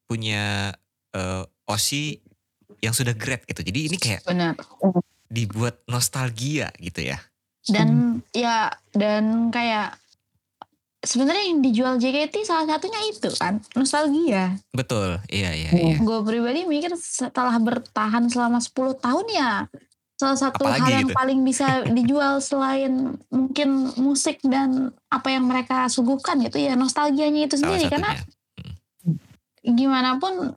[0.08, 0.72] punya
[1.12, 2.18] eh, Osi
[2.80, 4.54] yang sudah grad gitu jadi ini kayak Benar.
[5.28, 7.18] dibuat nostalgia gitu ya
[7.68, 10.00] Dan ya dan kayak
[11.08, 14.60] sebenarnya yang dijual JKT salah satunya itu kan nostalgia.
[14.70, 15.80] betul iya iya Hmm.
[15.80, 19.50] iya Gue pribadi mikir setelah bertahan selama 10 tahun ya
[20.14, 21.16] salah satu Apalagi hal yang gitu.
[21.16, 21.66] paling bisa
[21.96, 22.92] dijual selain
[23.28, 28.26] mungkin musik dan apa yang mereka suguhkan gitu ya nostalgianya itu salah sendiri karena satunya
[29.64, 30.52] gimana pun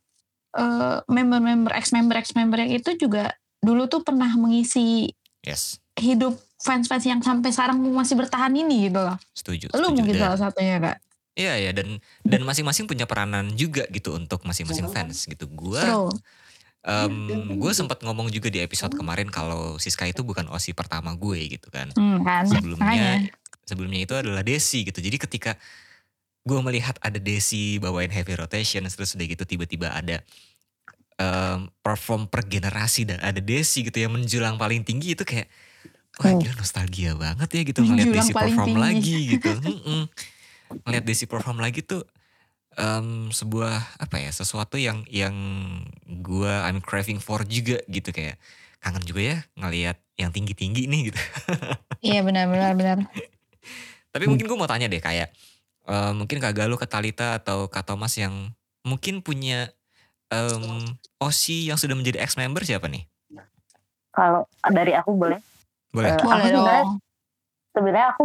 [0.54, 5.12] eh, member-member ex-member ex-member yang itu juga dulu tuh pernah mengisi
[5.42, 9.18] yes hidup fans-fans yang sampai sekarang masih bertahan ini gitu loh.
[9.32, 10.98] setuju Lu setuju mungkin Dan- salah satunya kak.
[11.34, 16.12] iya iya dan dan masing-masing punya peranan juga gitu untuk masing-masing fans gitu gua True.
[17.54, 21.70] gue sempat ngomong juga di episode kemarin kalau Siska itu bukan Osi pertama gue gitu
[21.70, 22.44] kan Hmm, kan.
[22.44, 23.32] sebelumnya Makanya.
[23.64, 25.56] sebelumnya itu adalah Desi gitu jadi ketika
[26.42, 30.26] gue melihat ada Desi bawain heavy rotation terus udah gitu tiba-tiba ada
[31.16, 35.46] em, perform per generasi dan ada Desi gitu yang menjulang paling tinggi itu kayak
[36.20, 38.82] wah gila nostalgia banget ya gitu ngeliat Desi perform tinggi.
[38.84, 40.02] lagi gitu Mm-mm.
[40.84, 42.04] ngeliat Desi perform lagi tuh
[42.76, 45.36] em, sebuah apa ya sesuatu yang yang
[46.04, 48.36] gue I'm craving for juga gitu kayak
[48.82, 51.22] kangen juga ya ngelihat yang tinggi-tinggi nih gitu
[52.02, 52.98] Iya benar benar benar.
[54.10, 55.30] Tapi mungkin gue mau tanya deh kayak
[55.86, 58.50] eh, mungkin Kak Galuh, Kak Talita atau Kak Thomas yang
[58.82, 59.70] mungkin punya
[60.34, 60.82] em,
[61.22, 63.06] Osi yang sudah menjadi ex member siapa nih?
[64.10, 65.38] Kalau dari aku boleh.
[65.92, 66.10] Boleh.
[66.10, 66.92] Eh, Boleh aku sebenarnya dong.
[67.72, 68.22] sebenarnya aku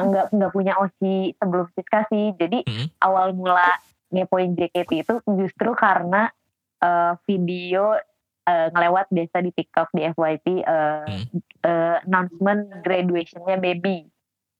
[0.00, 2.32] nggak nggak punya osi sebelum Siska sih.
[2.34, 2.86] Jadi Mm-mm.
[2.98, 3.68] awal mula
[4.08, 6.32] ngepoin JKT itu justru karena
[6.78, 7.94] eh, video
[8.42, 11.24] eh, ngelewat biasa di TikTok di FYP eh, Hmm.
[11.60, 14.08] eh, announcement graduationnya baby.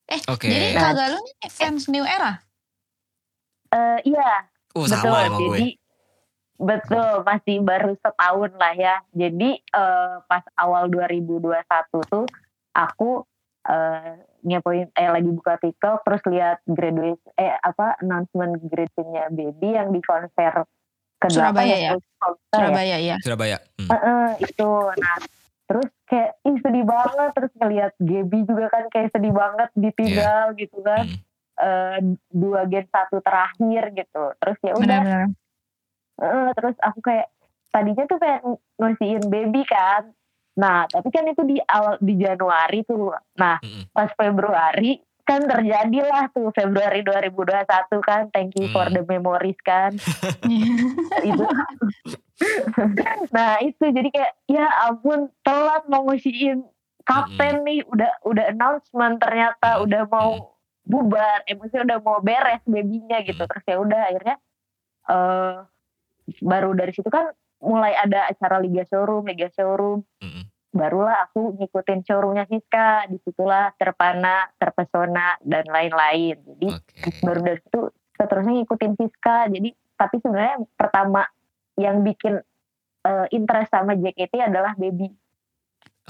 [0.06, 0.46] Eh Oke.
[0.46, 2.42] jadi Kak Galuh nih fans New Era?
[3.70, 4.92] Eh, iya Oh betul.
[4.92, 5.46] sama sama gue.
[5.48, 5.68] Jadi
[6.60, 8.96] betul masih baru setahun lah ya.
[9.10, 11.54] Jadi eh, pas awal 2021
[12.04, 12.26] tuh
[12.74, 13.24] aku
[13.68, 19.92] eh, ngepoin eh lagi buka TikTok terus lihat graduation eh apa announcement graduationnya baby yang
[19.92, 20.64] di konser
[21.20, 21.92] ke Surabaya ya?
[22.00, 22.48] Surabaya.
[22.56, 23.16] Surabaya ya.
[23.20, 23.56] Surabaya.
[23.76, 23.90] Hmm.
[23.92, 25.16] Heeh, itu nah
[25.70, 30.78] terus kayak ih sedih banget terus ngelihat Gaby juga kan kayak sedih banget ditinggal gitu
[30.82, 31.28] kan Hmm.
[31.60, 31.98] Eh,
[32.32, 35.28] dua gen satu terakhir gitu terus ya udah.
[36.16, 37.28] Heeh, terus aku kayak
[37.68, 40.08] tadinya tuh pengen ngasihin baby kan
[40.52, 43.88] nah tapi kan itu di awal di Januari tuh nah Mm-mm.
[43.90, 47.62] pas Februari kan terjadilah tuh Februari 2021
[48.02, 48.94] kan thank you for Hmm.
[48.96, 49.94] the memories kan
[51.22, 51.44] itu
[53.30, 56.64] nah itu jadi kayak ya ampun telat mau ngisiin
[57.02, 59.84] kapten nih udah udah announcement ternyata Mm-mm.
[59.86, 60.30] udah mau
[60.82, 63.48] bubar emosinya udah mau beres babynya gitu Mm.
[63.48, 64.36] terus ya udah akhirnya
[65.06, 65.54] eh
[66.40, 70.00] baru dari situ kan mulai ada acara Liga Showroom, Liga Showroom.
[70.18, 70.39] Mm-mm.
[70.70, 73.10] Barulah aku ngikutin showroomnya Siska.
[73.10, 76.38] Di situlah terpana, terpesona, dan lain-lain.
[76.38, 77.10] Jadi Oke.
[77.26, 77.80] baru dari situ
[78.14, 79.50] seterusnya ngikutin Siska.
[79.50, 81.26] Jadi tapi sebenarnya pertama
[81.74, 82.38] yang bikin
[83.00, 85.10] eh, interest sama JKT adalah Baby.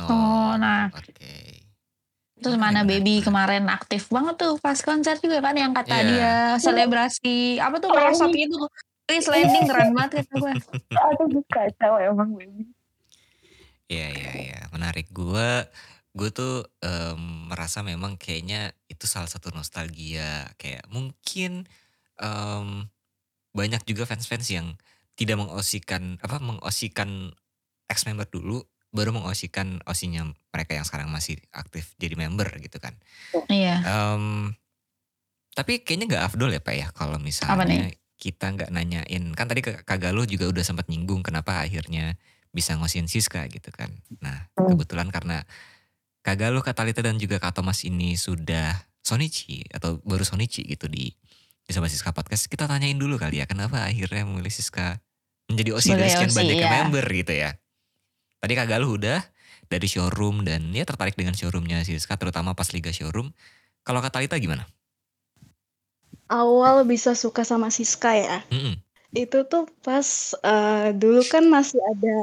[0.01, 0.89] Oh, nah.
[0.93, 1.13] Oke.
[2.41, 6.09] Terus mana baby kemarin aktif banget tuh pas konser juga kan yang kata Iya.
[6.09, 8.57] dia selebrasi apa tuh Oh, merosot gitu.
[9.05, 10.53] Chris landing keren banget kata gue.
[11.13, 12.65] Aku juga kacau emang Baby.
[13.91, 15.67] Iya iya iya menarik gue
[16.15, 21.67] gue tuh em, merasa memang kayaknya itu salah satu nostalgia kayak mungkin
[22.23, 22.87] em,
[23.51, 24.79] banyak juga fans-fans yang
[25.19, 27.35] tidak mengosikan apa mengosikan
[27.91, 32.95] ex member dulu baru mengosikan osinya mereka yang sekarang masih aktif jadi member gitu kan.
[33.47, 33.83] Iya.
[33.87, 34.55] Em,
[35.55, 37.99] tapi kayaknya nggak afdol ya pak ya kalau misalnya nih?
[38.19, 42.15] kita nggak nanyain kan tadi Kak Galuh juga udah sempat nyinggung kenapa akhirnya
[42.51, 43.91] bisa ngosin Siska gitu kan.
[44.19, 44.75] Nah Hmm.
[44.75, 45.47] kebetulan karena
[46.21, 50.87] Kak Galuh, Kak Talita dan juga Kak Thomas ini sudah Sonichi atau baru Sonichi gitu
[50.87, 51.09] di
[51.65, 55.01] di Sobat Siska Podcast kita tanyain dulu kali ya kenapa akhirnya memilih Siska
[55.51, 56.77] menjadi OSI dari sekian OSI, banyaknya iya.
[56.83, 57.51] member gitu ya.
[58.41, 59.19] Tadi Kak Galuh udah
[59.71, 63.31] dari showroom dan ya tertarik dengan showroomnya Siska terutama pas Liga Showroom.
[63.87, 64.67] Kalau Kak Talita gimana?
[66.31, 68.39] Awal bisa suka sama Siska ya.
[68.55, 68.79] Mm-mm.
[69.11, 72.19] Itu tuh pas eh, dulu kan masih ada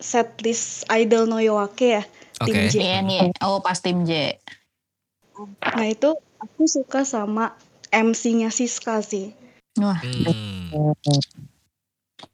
[0.00, 2.04] setlist Idol no Yoake ya.
[2.40, 2.50] Oke.
[2.50, 2.74] Tim J.
[2.80, 3.20] Iya nih.
[3.44, 4.40] Oh pas tim J.
[5.60, 7.52] Nah itu aku suka sama
[7.92, 9.36] MC-nya Siska sih.
[9.76, 10.00] Wah.
[10.00, 10.96] Hmm.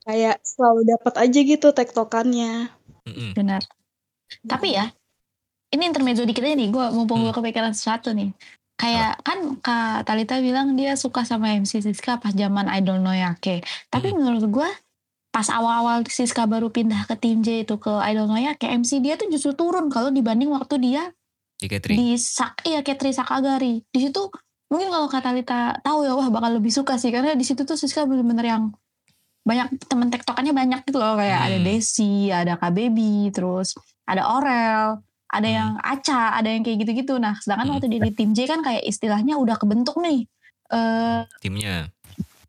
[0.06, 2.70] Kayak selalu dapat aja gitu tektokannya.
[3.08, 3.32] Mm-mm.
[3.34, 3.64] Benar.
[4.44, 4.92] Tapi ya,
[5.72, 6.68] ini intermezzo dikit aja nih.
[6.68, 8.32] Gue mumpung gue kepikiran sesuatu nih.
[8.78, 13.60] Kayak kan Kak Talita bilang dia suka sama MC Siska pas zaman Idol Noyake.
[13.90, 14.70] Tapi menurut gue
[15.28, 19.26] pas awal-awal Siska baru pindah ke tim J itu ke Idol Noyake, MC dia tuh
[19.28, 21.10] justru turun kalau dibanding waktu dia
[21.58, 21.98] Di catering.
[21.98, 23.82] di Sak iya Ketri Sakagari.
[23.90, 24.30] Di situ
[24.70, 27.74] mungkin kalau Kak Talita tahu ya wah bakal lebih suka sih karena di situ tuh
[27.74, 28.70] Siska bener-bener yang
[29.42, 31.66] banyak temen tektokannya banyak gitu loh kayak ada Hmm.
[31.66, 35.54] Desi, ada Kak Baby, terus ada Orel, ada Hmm.
[35.54, 37.16] yang Aca, ada yang kayak gitu-gitu.
[37.16, 37.74] Nah, sedangkan Hmm.
[37.76, 40.24] waktu dia di tim J kan kayak istilahnya udah kebentuk nih.
[40.68, 41.88] eh Timnya.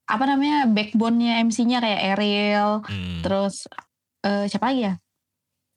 [0.03, 3.23] apa namanya backbone-nya MC-nya kayak Ariel, Hmm.
[3.23, 3.63] terus
[4.19, 4.93] eh siapa lagi ya?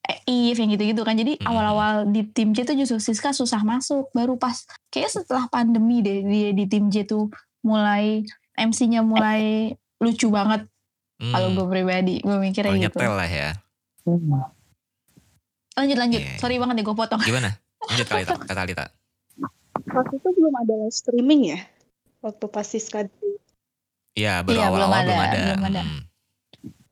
[0.02, 1.14] Eh, Eve yang gitu-gitu kan.
[1.14, 1.46] Jadi Hmm.
[1.46, 4.10] awal-awal di tim J tuh justru Siska susah masuk.
[4.10, 4.58] Baru pas
[4.90, 7.30] kayaknya setelah pandemi deh dia di tim J tuh
[7.62, 10.66] mulai MC-nya mulai lucu banget
[11.22, 11.30] Hmm.
[11.30, 12.18] kalau gue pribadi.
[12.18, 12.98] Gue mikirnya Kalau gitu.
[12.98, 13.50] nyetel lah ya.
[15.76, 16.20] Lanjut lanjut.
[16.20, 16.36] Iya.
[16.36, 17.20] Sorry banget deh gue potong.
[17.24, 17.56] Gimana?
[17.88, 18.86] Lanjut kali Kak Talita.
[19.96, 21.60] Waktu itu belum ada live streaming ya.
[22.22, 23.08] Waktu pas Siska
[24.12, 25.38] Iya, baru Iya, belum awal-awal ada, belum ada.
[25.40, 25.82] belum ada.
[25.82, 26.02] Hmm.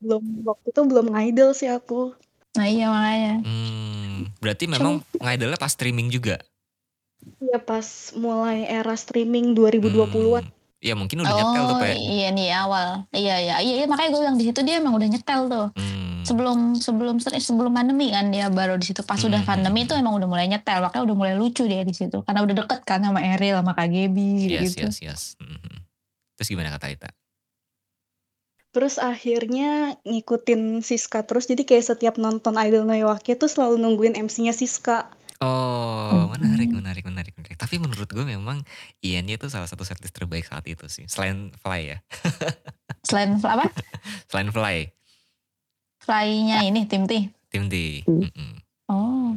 [0.01, 2.17] belum waktu itu belum ngidol sih aku.
[2.57, 3.33] Nah iya makanya.
[3.45, 6.41] Hmm, berarti memang ngidolnya pas streaming juga.
[7.37, 7.85] Ya pas
[8.17, 10.41] mulai era streaming 2020-an.
[10.49, 10.60] Hmm.
[10.81, 11.93] Ya mungkin udah nyetel tuh, oh Pe.
[11.93, 13.05] iya nih awal.
[13.13, 15.67] Iya iya iya, iya makanya gue bilang di situ dia emang udah nyetel tuh.
[15.77, 16.25] Hmm.
[16.25, 19.05] Sebelum sebelum sebelum pandemi kan dia baru di situ.
[19.05, 19.49] Pas udah Hmm.
[19.61, 20.81] pandemi itu emang udah mulai nyetel.
[20.81, 22.25] Makanya udah mulai lucu dia di situ.
[22.25, 24.89] Karena udah deket kan sama Ariel sama Kak Gaby Yes, gitu.
[24.89, 25.21] yes, yes.
[25.37, 25.85] Hmm.
[26.33, 27.09] Terus gimana kata Talita?
[28.71, 31.45] Terus akhirnya ngikutin Siska terus.
[31.45, 35.11] Jadi kayak setiap nonton Idol no Yoake tuh selalu nungguin MC-nya Siska.
[35.41, 36.37] Oh, Hmm.
[36.37, 37.57] menarik, menarik, menarik, menarik.
[37.57, 38.61] Tapi menurut gue memang
[39.01, 41.09] Ian itu salah satu setlist terbaik saat itu sih.
[41.09, 41.97] Selain Fly ya.
[43.07, 43.65] Selain apa?
[44.29, 44.93] Selain Fly,
[45.97, 47.29] Fly-nya ini tim T.
[47.49, 48.01] Tim D.
[48.05, 48.51] Mm-mm.
[48.87, 49.33] Oh.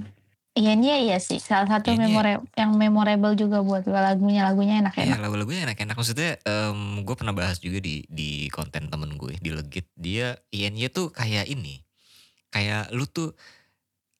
[0.54, 1.42] Iya iya iya sih.
[1.42, 4.46] Salah satu memore- yang memorable juga buat gue lagunya.
[4.46, 5.18] Lagunya Iya enak-enak.
[5.18, 9.90] lagu-lagunya enak-enak maksudnya em, gue pernah bahas juga di di konten temen gue di Legit
[9.92, 11.82] dia Ian-nya tuh kayak ini
[12.48, 13.34] kayak lu tuh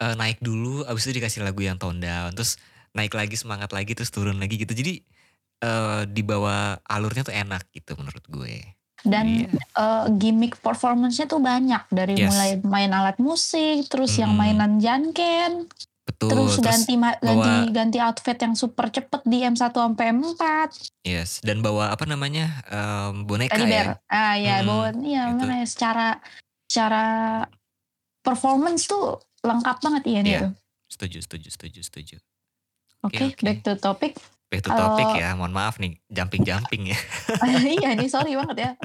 [0.05, 2.61] eh, naik dulu abis itu dikasih lagu yang tone down terus
[2.93, 5.01] naik lagi semangat lagi terus turun lagi gitu jadi
[5.57, 8.61] eh di bawah alurnya tuh enak gitu menurut gue
[9.03, 9.61] Dan Iya.
[9.77, 12.25] eh, gimmick performance-nya tuh banyak dari Yes.
[12.27, 14.57] mulai main alat musik, terus yang Mm-mm.
[14.57, 15.69] mainan janken,
[16.05, 20.69] betul terus, terus, ganti bawa- ganti ganti outfit yang super cepet di M1 sampai M4.
[21.03, 23.89] yes dan bawa apa namanya em, boneka Teddy ya bear.
[24.07, 25.37] Ah ya, Hmm, bawa iya gitu.
[25.39, 26.09] mana ya secara
[26.65, 27.05] secara
[28.21, 30.39] performance tuh lengkap banget iya Iya.
[30.41, 30.49] itu.
[30.87, 32.17] setuju setuju setuju setuju
[33.03, 33.43] Oke, oke.
[33.43, 34.17] back to topic.
[34.47, 36.99] back to Kalau- topic ya mohon maaf nih jumping jumping ya
[37.77, 38.71] iya nih sorry banget ya.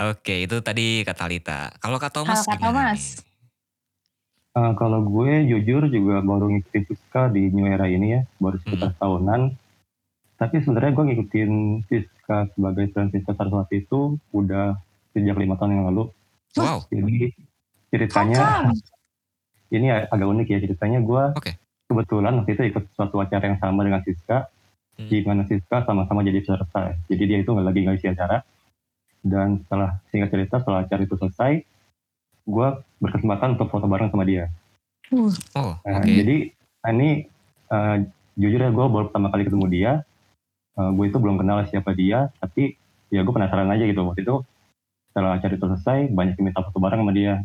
[0.00, 1.74] Oke, itu tadi kata Lita.
[1.76, 3.02] Kalau Kak Thomas Kalau Kak gimana Thomas?
[3.02, 3.26] nih?
[4.54, 8.94] Eh, kalau gue jujur juga baru ngikutin Siska di New Era ini ya, baru sekitar
[8.94, 9.58] tahunan.
[10.36, 11.50] tapi sebenarnya gue ngikutin
[11.84, 14.78] Siska sebagai tren Siska Saraswati itu udah
[15.10, 16.14] sejak lima tahun yang lalu.
[16.54, 16.86] Wow.
[16.86, 17.34] Jadi
[17.88, 18.78] ceritanya Kongkong.
[19.76, 20.98] ini agak unik ya ceritanya.
[21.00, 21.52] Gue Oke.
[21.86, 24.48] kebetulan waktu itu ikut suatu acara yang sama dengan Siska.
[24.98, 25.06] Hmm.
[25.06, 26.90] di mana Siska sama-sama jadi peserta.
[27.06, 28.42] Jadi dia itu nggak lagi ngisi acara.
[29.22, 31.62] Dan setelah singkat cerita setelah acara itu selesai
[32.42, 34.50] gue berkesempatan untuk foto bareng sama dia.
[35.14, 36.10] Uh, Oh, Nah, oke.
[36.10, 36.50] jadi
[36.82, 37.10] nah, ini
[37.70, 37.96] eh,
[38.34, 39.92] jujur ya gue baru pertama kali ketemu dia.
[40.74, 42.74] Gue itu belum kenal siapa dia tapi
[43.10, 44.02] ya gue penasaran aja gitu.
[44.02, 44.42] Waktu itu
[45.14, 47.38] setelah acara itu selesai banyak yang minta foto bareng sama dia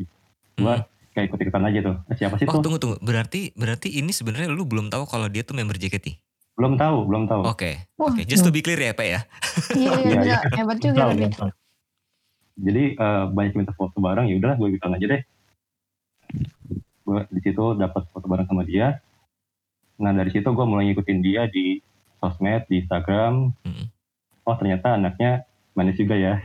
[0.56, 0.86] gue Hmm.
[1.12, 2.98] kayak ikut ikutan aja tuh Eh, siapa sih Oh tuh tunggu tunggu.
[3.00, 6.18] Berarti berarti ini sebenarnya lu belum tahu kalau dia tuh member JKT.
[6.54, 7.90] belum tahu belum tahu Oke.
[7.96, 8.24] Wah, Oke.
[8.24, 9.20] Just to be clear ya Pak ya.
[9.74, 11.50] iya, iya, Iya, iya, hebat juga Tahu,
[12.56, 15.22] jadi eh, banyak minta foto bareng ya udahlah gue ikutan aja deh
[17.04, 19.02] gue di situ dapat foto bareng sama dia
[19.96, 21.82] nah dari situ gue mulai ngikutin dia di
[22.18, 23.86] sosmed di Instagram Mm-mm.
[24.44, 26.36] oh ternyata anaknya manis juga ya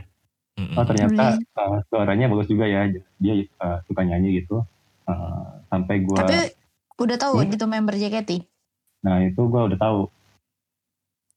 [0.73, 2.85] Oh ternyata eh, suaranya bagus juga ya
[3.17, 4.63] dia eh, suka nyanyi gitu
[5.03, 6.53] Eh, sampai gue Tapi
[6.99, 7.49] udah tahu Hmm?
[7.49, 8.45] gitu member JKT.
[8.99, 10.05] nah itu gue udah tahu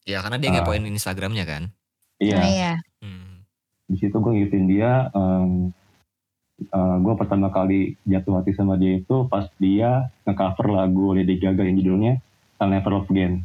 [0.02, 0.54] Ya karena dia Ah.
[0.58, 1.62] ngepoin Instagramnya kan.
[2.18, 2.72] iya Nah, iya.
[2.98, 3.46] Hmm.
[3.86, 5.08] di situ gue ngikutin dia
[6.98, 11.74] gue pertama kali jatuh hati sama dia itu pas dia nge-cover lagu Lady Gaga yang
[11.76, 12.12] judulnya
[12.58, 13.42] I'll Never Love Again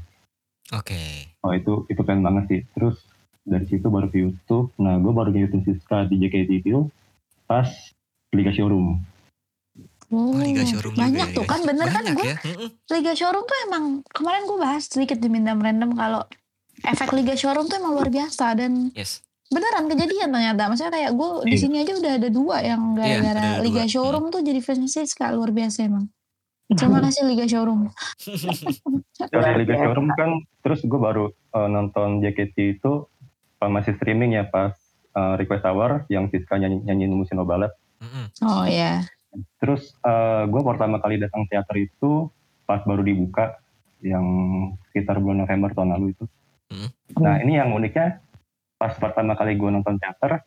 [0.69, 1.31] Oke.
[1.39, 3.01] oh itu itu keren banget sih terus
[3.47, 6.91] dari situ baru ke YouTube nah gue baru ngikutin Siska di JKT itu
[7.45, 7.67] pas
[8.29, 8.99] Liga Showroom
[10.07, 11.49] Oh, Liga Showroom banyak ya, tuh guys.
[11.49, 12.37] kan bener kan gue ya.
[12.89, 16.23] Liga Showroom tuh emang kemarin gue bahas sedikit di Mindam Random kalau
[16.81, 19.19] efek Liga Showroom tuh emang luar biasa dan Yes.
[19.47, 21.59] beneran kejadian ternyata maksudnya kayak gue di Iya.
[21.59, 23.91] sini aja udah ada dua yang Iya, gara-gara ada Liga dua.
[23.91, 26.07] Showroom tuh jadi fans Siska luar biasa emang
[26.69, 27.91] terima kasih Liga Showroom
[29.33, 30.29] dari Liga Showroom kan
[30.61, 33.07] terus gue baru eh, nonton JKT itu
[33.57, 34.73] pas masih streaming ya pas
[35.17, 38.25] eh, Request Hour yang Siska nyanyi nyanyiin Musino Ballet Mm-mm.
[38.45, 39.05] oh ya
[39.61, 39.93] Terus
[40.49, 42.31] gue pertama kali datang teater itu
[42.65, 43.59] pas baru dibuka
[44.01, 44.25] yang
[44.89, 46.25] sekitar bulan November tahun lalu itu.
[46.73, 46.89] Hmm.
[47.21, 48.21] Nah ini yang uniknya
[48.77, 50.41] pas pertama kali gue nonton teater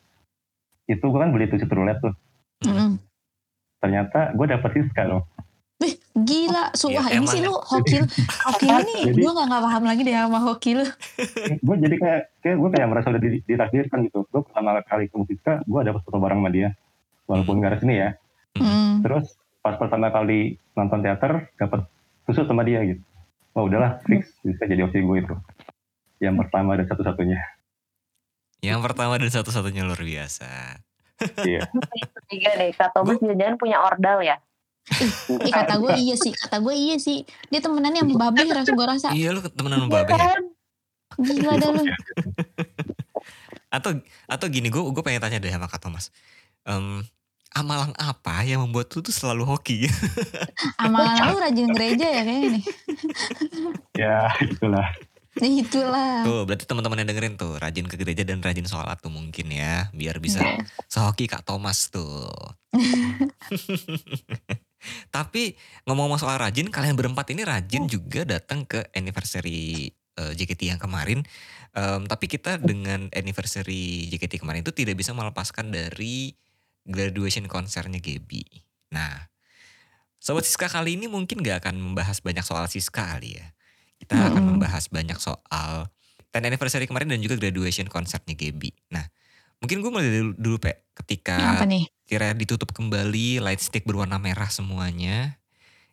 [0.91, 2.15] itu gue kan beli tiket roulette tuh.
[2.67, 2.99] Mm-mm.
[3.79, 5.23] Ternyata gue dapet Siska loh.
[5.81, 7.49] Wih, gila, sumpah Ya, ini sih ya.
[7.49, 8.05] lu hokil,
[8.45, 10.79] hokil nih, Jadi- gue gak, nggak paham lagi deh sama hokil.
[11.57, 14.29] gue jadi kayak kayak gue kayak merasa udah di- ditakdirkan gitu.
[14.29, 16.69] Gue pertama kali ketemu Siska, gue dapet foto bareng sama dia.
[17.25, 18.13] Walaupun gak resmi ya.
[18.61, 19.01] Hmm.
[19.01, 21.81] Terus pas pertama kali nonton teater dapet
[22.25, 23.01] susu sama dia gitu.
[23.53, 25.35] Oh udahlah fix bisa jadi opsi gue itu.
[26.21, 27.41] Yang pertama dan satu-satunya.
[28.61, 30.77] Yang pertama dan satu-satunya luar biasa.
[31.41, 31.65] Iya.
[32.29, 34.37] Tiga deh, Kak Thomas jangan punya ordal ya.
[35.45, 37.23] Eh kata gue iya sih, kata gue iya sih.
[37.53, 39.09] Dia temenannya sama babe rasa gue rasa.
[39.15, 40.19] Iya lu temenan sama Iya Babe ya?
[40.19, 40.43] kan?
[41.21, 41.83] Gila dah lu.
[43.77, 43.91] Atau
[44.27, 46.11] atau gini gue gue pengen tanya deh sama Kak Thomas.
[46.67, 47.07] Em,
[47.55, 49.87] amalan apa yang membuat lu tuh selalu hoki?
[50.83, 52.65] Amalan lu rajin gereja ya kayaknya nih.
[54.03, 54.89] ya itulah.
[55.31, 56.15] Nah, itulah.
[56.27, 59.87] tuh berarti teman-teman yang dengerin tuh rajin ke gereja dan rajin sholat tuh mungkin ya
[59.95, 60.43] biar bisa
[60.91, 62.27] sehoki Kak Thomas tuh.
[65.15, 70.81] Tapi ngomong-ngomong soal rajin, kalian berempat ini rajin juga datang ke anniversary eh, JKT yang
[70.81, 71.25] kemarin.
[71.71, 76.35] Em, tapi kita dengan anniversary JKT kemarin itu tidak bisa melepaskan dari
[76.83, 78.43] graduation konsernya Gaby.
[78.91, 79.31] Nah,
[80.21, 83.47] Sobat Siska kali ini mungkin gak akan membahas banyak soal Siska kali ya.
[83.97, 84.51] Kita akan Mm-mm.
[84.57, 85.89] membahas banyak soal
[86.31, 88.71] 10 anniversary kemarin dan juga graduation konsernya Gaby.
[88.93, 89.09] Nah,
[89.61, 90.89] mungkin gue mulai dulu, dulu Pe.
[90.93, 91.89] Ketika Apa nih?
[92.05, 95.39] kira ditutup kembali light stick berwarna merah semuanya.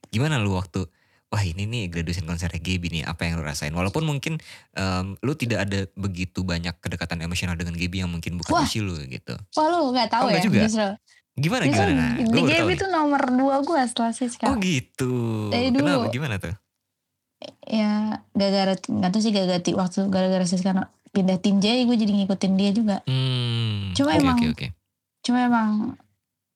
[0.10, 0.88] Gimana lu waktu
[1.28, 3.72] wah ini nih graduation konsernya Gaby nih apa yang lu rasain?
[3.72, 4.40] Walaupun mungkin
[4.74, 8.68] em, lu tidak ada begitu banyak kedekatan emosional dengan Gaby yang mungkin bukan Wah.
[8.68, 9.36] lu gitu.
[9.54, 10.62] Wah lu gak tahu Oh, nggak ya juga?
[10.64, 10.90] justru.
[11.38, 11.94] Gimana Justru gimana?
[11.94, 14.46] Nah, di tahu Gaby tuh nomor dua gue setelah Siska.
[14.50, 15.14] Oh gitu.
[15.54, 15.86] Dari dulu.
[15.86, 16.08] Kenapa?
[16.10, 16.56] Gimana tuh?
[17.64, 22.14] Ya gara-gara, gak tau sih gara-gara waktu gara-gara Siska no- pindah tim J gue jadi
[22.16, 22.98] ngikutin dia juga.
[23.04, 23.92] Hmm.
[23.92, 24.68] Cuma oke, emang- Oke oke.
[25.20, 25.72] Cuma emang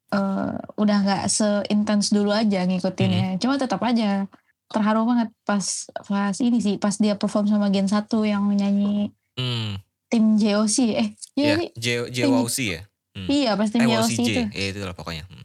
[0.10, 3.38] eh, udah gak seintens dulu aja ngikutinnya.
[3.38, 4.28] Cuma tetap aja
[4.68, 5.64] terharu banget pas
[6.02, 9.80] pas ini sih pas dia perform sama Gen 1 yang nyanyi Hmm.
[10.08, 11.70] tim JOC eh Ya, iya sih.
[11.74, 12.82] J JWC ya.
[13.12, 13.28] Hmm.
[13.28, 15.24] iya pas tim Eh JOC itu Ya itu lah pokoknya.
[15.26, 15.44] Hmm.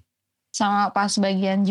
[0.49, 1.67] sama pas bagian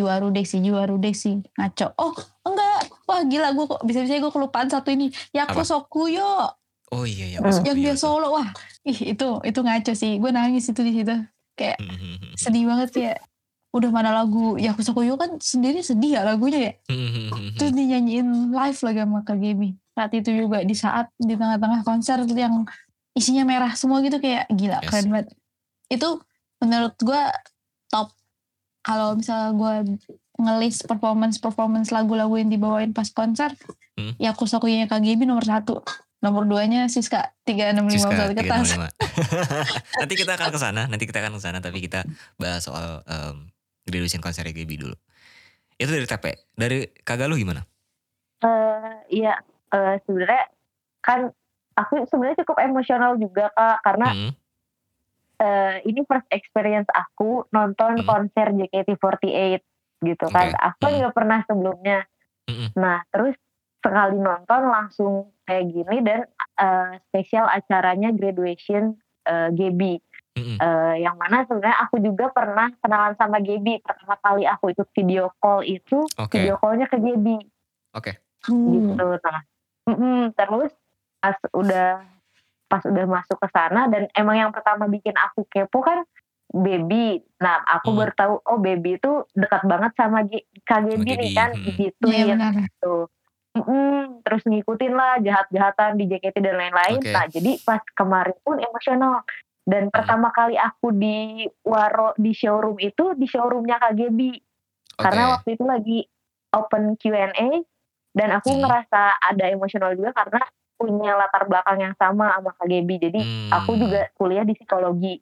[0.46, 4.70] sih jiwa rudek sih ngaco oh enggak wah gila gue kok bisa bisa gue kelupaan
[4.70, 5.66] satu ini Yako Apa?
[5.66, 6.54] Sokuyo
[6.92, 7.38] Oh iya ya.
[7.42, 7.50] Hmm.
[7.50, 8.50] masuk yang dia solo wah
[8.84, 10.18] ih itu itu ngaco sih.
[10.18, 11.16] Gue nangis itu di situ.
[11.56, 13.18] Kayak Hmm, hmm, hmm, sedih banget kayak
[13.72, 16.74] udah mana lagu Yako Sokuyo kan sendiri sedih ya lagunya ya.
[17.56, 22.20] Terus dinyanyiin live lagi sama Kak Gaby saat itu juga di saat di tengah-tengah konser
[22.28, 22.68] yang
[23.16, 24.88] isinya merah semua gitu kayak gila Yes.
[24.92, 25.28] keren banget.
[25.88, 26.20] Itu
[26.60, 27.22] menurut gue
[27.88, 28.12] top.
[28.80, 29.74] Kalau misalnya gue
[30.36, 33.56] ngelis performance performance lagu-lagu yang dibawain pas konser
[33.96, 34.12] Hmm.
[34.20, 35.80] ya Kusakuya KGB nomor satu
[36.26, 38.90] nomor duanya Siska tiga enam lima Siska satu ke tas 365.
[40.02, 42.02] nanti kita akan ke sana, nanti kita akan ke sana tapi kita
[42.42, 43.46] bahas soal um,
[43.86, 44.98] graduation konser GB dulu.
[45.78, 46.26] Itu dari TP.
[46.58, 47.62] Dari kagak lu gimana?
[48.42, 49.38] Eh, iya
[49.70, 50.50] eh, sebenarnya
[51.00, 51.30] kan
[51.78, 54.32] aku sebenarnya cukup emosional juga kak karena Hmm,
[55.38, 58.08] eh, ini first experience aku nonton Hmm.
[58.08, 59.62] konser JKT48
[60.04, 60.52] gitu kan.
[60.56, 60.96] Aku Hmm.
[61.04, 62.08] nggak pernah sebelumnya.
[62.46, 62.74] Mm-mm.
[62.78, 63.36] Nah terus
[63.86, 65.14] sekali nonton langsung
[65.44, 66.20] kayak gini dan
[66.56, 70.02] eh, spesial acaranya graduation eh, GB.
[70.34, 70.58] mm-mm.
[70.58, 75.30] Eh, yang mana sebenarnya aku juga pernah kenalan sama GB pertama kali aku ikut video
[75.38, 76.36] call itu Oke.
[76.36, 77.28] video callnya ke GB
[78.46, 78.74] Hmm.
[78.76, 79.42] gitu nah
[79.86, 80.70] mm-mm, terus
[81.18, 82.06] pas udah
[82.66, 86.06] pas udah masuk ke sana dan emang yang pertama bikin aku kepo kan
[86.48, 88.00] baby nah aku Hmm.
[88.00, 91.64] baru tahu oh baby itu dekat banget sama G- KGB Sama nih GB, kan hmm.
[91.76, 92.54] gitu Iya ya benar.
[92.62, 92.96] gitu
[93.56, 97.12] Mm-mm, terus ngikutin lah jahat-jahatan di JKT dan lain-lain Oke.
[97.12, 99.24] nah jadi pas kemarin pun emosional
[99.64, 105.00] dan pertama kali aku di waro di showroom itu di showroomnya KGB Oke.
[105.00, 106.00] karena waktu itu lagi
[106.52, 107.64] open Q&A
[108.12, 108.60] dan aku Hmm.
[108.60, 110.44] ngerasa ada emosional juga karena
[110.76, 113.56] punya latar belakang yang sama sama KGB jadi Hmm.
[113.56, 115.16] aku juga kuliah di psikologi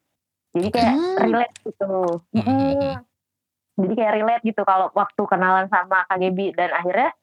[0.52, 1.18] jadi kayak Hmm.
[1.22, 1.94] relate gitu
[2.34, 2.94] Hmm, hmm, Mm-mm.
[3.78, 7.14] jadi kayak relate gitu kalau waktu kenalan sama KGB dan akhirnya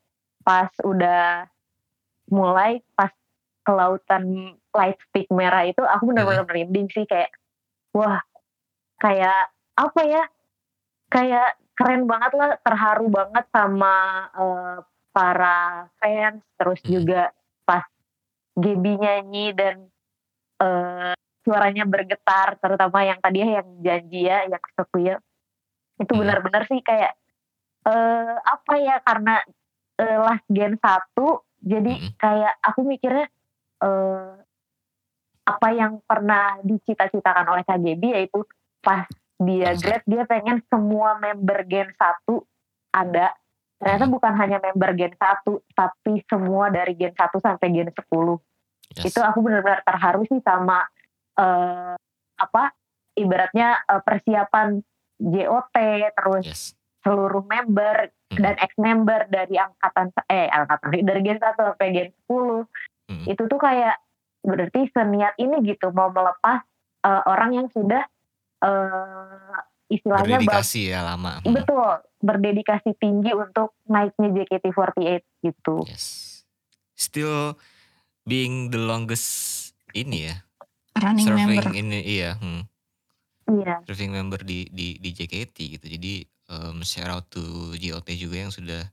[0.41, 1.47] pas udah
[2.31, 3.13] mulai pas
[3.61, 7.29] ke lautan light stick merah itu aku benar-benar merinding sih kayak
[7.93, 8.23] wah
[8.99, 10.25] kayak apa ya
[11.11, 13.95] kayak keren banget lah terharu banget sama
[14.33, 14.79] eh,
[15.11, 16.93] para fans terus Hmm.
[17.01, 17.23] juga
[17.67, 17.85] pas
[18.57, 19.77] Gaby nyanyi dan
[20.61, 25.17] eh, suaranya bergetar terutama yang tadi yang janji ya yang Sekuya
[25.99, 26.21] itu Hmm.
[26.25, 27.13] benar-benar sih kayak
[27.81, 29.41] eh apa ya karena
[30.01, 32.17] eh, last gen satu jadi Mm-mm.
[32.17, 33.29] kayak aku mikirnya
[33.81, 34.33] eh
[35.41, 38.47] apa yang pernah dicita-citakan oleh KGB yaitu
[38.81, 39.05] pas
[39.41, 42.29] dia grad dia pengen semua member gen 1
[42.93, 43.35] ada
[43.81, 45.43] ternyata bukan hanya member gen 1
[45.73, 48.41] tapi semua dari gen 1 sampai gen 10
[48.91, 49.15] Yes.
[49.15, 50.83] itu aku benar-benar terharu sih sama
[51.39, 51.95] eh,
[52.37, 52.75] apa
[53.15, 54.83] ibaratnya eh, persiapan
[55.17, 55.77] JOT
[56.11, 56.63] terus Yes.
[57.01, 58.47] seluruh member Hmm.
[58.47, 62.63] dan ex member dari angkatan eh angkatan dari gen 1 sampai gen 10
[63.11, 63.27] Hmm.
[63.27, 63.99] itu tuh kayak
[64.41, 66.63] berarti seniat ini gitu mau melepas
[67.03, 68.07] eh, orang yang sudah
[68.63, 69.57] eh,
[69.91, 71.43] istilahnya Berdedikasi ya lama.
[71.43, 71.51] Hmm.
[71.51, 71.83] betul
[72.21, 76.47] berdedikasi tinggi untuk naiknya JKT48 gitu Yes.
[76.95, 77.59] Still
[78.23, 79.27] being the longest
[79.91, 80.47] ini ya.
[80.95, 82.39] running serving member ini iya.
[82.39, 82.63] Hmm.
[83.51, 85.87] iya serving member di di di JKT gitu.
[85.91, 88.91] Jadi um, shout out to JOT juga yang sudah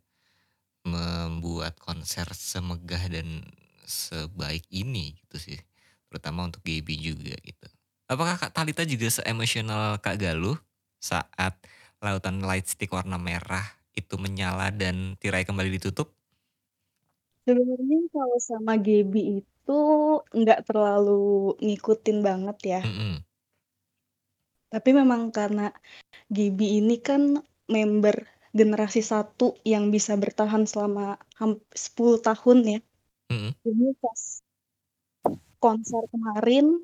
[0.88, 3.43] membuat konser semegah dan
[3.84, 5.60] sebaik ini gitu sih.
[6.08, 7.68] Terutama untuk GB juga gitu.
[8.08, 10.55] Apakah Kak Talita juga se-emosional Kak Galuh
[11.03, 11.60] saat
[11.99, 16.14] lautan light stick warna merah itu menyala dan tirai kembali ditutup?
[17.43, 19.80] Sebenarnya kalau sama Gaby itu
[20.36, 22.82] nggak terlalu ngikutin banget ya.
[22.84, 23.26] Mm-mm.
[24.68, 25.72] Tapi memang karena
[26.28, 27.39] Gaby ini kan
[27.72, 32.80] member generasi satu yang bisa bertahan selama hampir 10 tahun ya.
[33.32, 33.51] Mm-mm.
[33.63, 34.22] Jadi pas
[35.57, 36.84] konser kemarin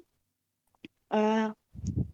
[1.11, 1.47] eh,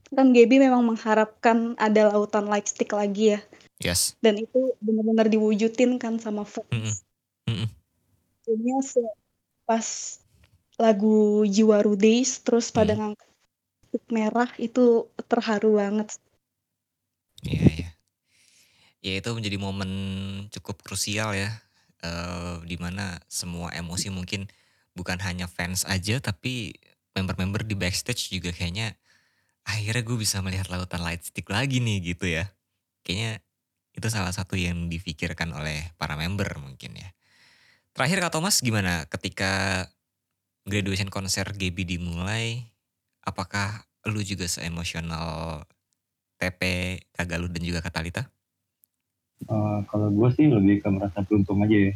[0.09, 3.39] kan Gaby memang mengharapkan ada lautan light stick lagi ya.
[3.80, 4.17] Yes.
[4.20, 7.05] Dan itu benar-benar diwujudin kan sama fans.
[8.43, 9.15] Jadinya se-
[9.70, 9.86] pas
[10.82, 13.13] lagu Jiwaru Days terus pada Hmm.
[13.13, 13.28] ngangkat
[14.09, 16.09] merah itu terharu banget.
[17.45, 17.89] Iya, iya.
[18.99, 19.91] Ya itu menjadi momen
[20.51, 21.51] cukup krusial ya.
[21.99, 24.47] eh di mana semua emosi mungkin
[24.95, 26.71] bukan hanya fans aja tapi
[27.11, 28.95] member-member di backstage juga kayaknya
[29.67, 32.47] akhirnya gue bisa melihat lautan light stick lagi nih gitu ya.
[33.03, 33.43] Kayaknya
[33.95, 37.11] itu salah satu yang difikirkan oleh para member mungkin ya.
[37.91, 39.85] Terakhir Kak Thomas gimana ketika
[40.63, 42.63] graduation konser GB dimulai?
[43.30, 45.61] Apakah lu juga se-emosional
[46.41, 46.61] TP,
[47.13, 48.25] Kagaluh dan juga Katalita?
[49.39, 51.93] Eh, kalau gue sih lebih ke merasa beruntung aja ya.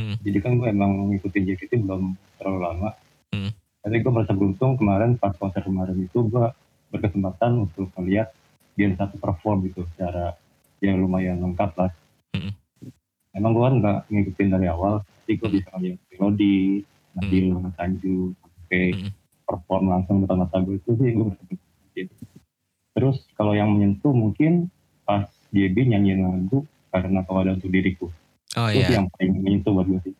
[0.00, 0.16] Hmm.
[0.24, 2.90] Jadi kan gue emang ngikutin JKT belum terlalu lama.
[3.30, 3.52] Hmm.
[3.84, 6.46] Tapi gue merasa beruntung kemarin pas konser kemarin itu gue
[6.90, 8.32] berkesempatan untuk melihat
[8.74, 10.34] Gen 1 perform gitu secara
[10.80, 11.90] yang lumayan lengkap lah.
[12.32, 12.56] Hmm.
[13.36, 15.56] Emang gue kan nggak ngikutin dari awal, tapi gue Hmm.
[15.60, 16.58] bisa ngeliat melodi,
[17.10, 19.10] Nabil sama Sanju sampai Hmm.
[19.50, 21.58] Perform langsung depan mata gue itu sih gue bersyukur.
[22.90, 24.70] terus kalau yang menyentuh mungkin
[25.02, 28.06] pas JB nyanyiin lagu karena kalau ada untuk diriku
[28.54, 30.14] Oh itu sih iya, yang paling menyentuh buat gue sih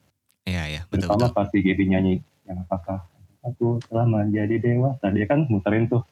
[0.44, 1.36] iya iya, betul terutama betul.
[1.36, 2.14] pas si JB nyanyi
[2.44, 2.98] yang apakah
[3.40, 6.02] aku telah menjadi dewasa dia kan muterin tuh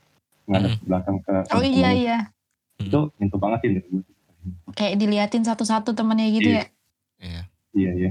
[0.47, 0.87] ngadep Hmm.
[0.87, 2.19] belakang ke Oh iya iya.
[2.79, 4.03] itu nyentuh banget sih dari gue
[4.73, 6.57] Kayak diliatin satu-satu temennya gitu Iya.
[6.57, 6.67] ya.
[7.19, 7.43] Iya,
[7.75, 8.11] iya iya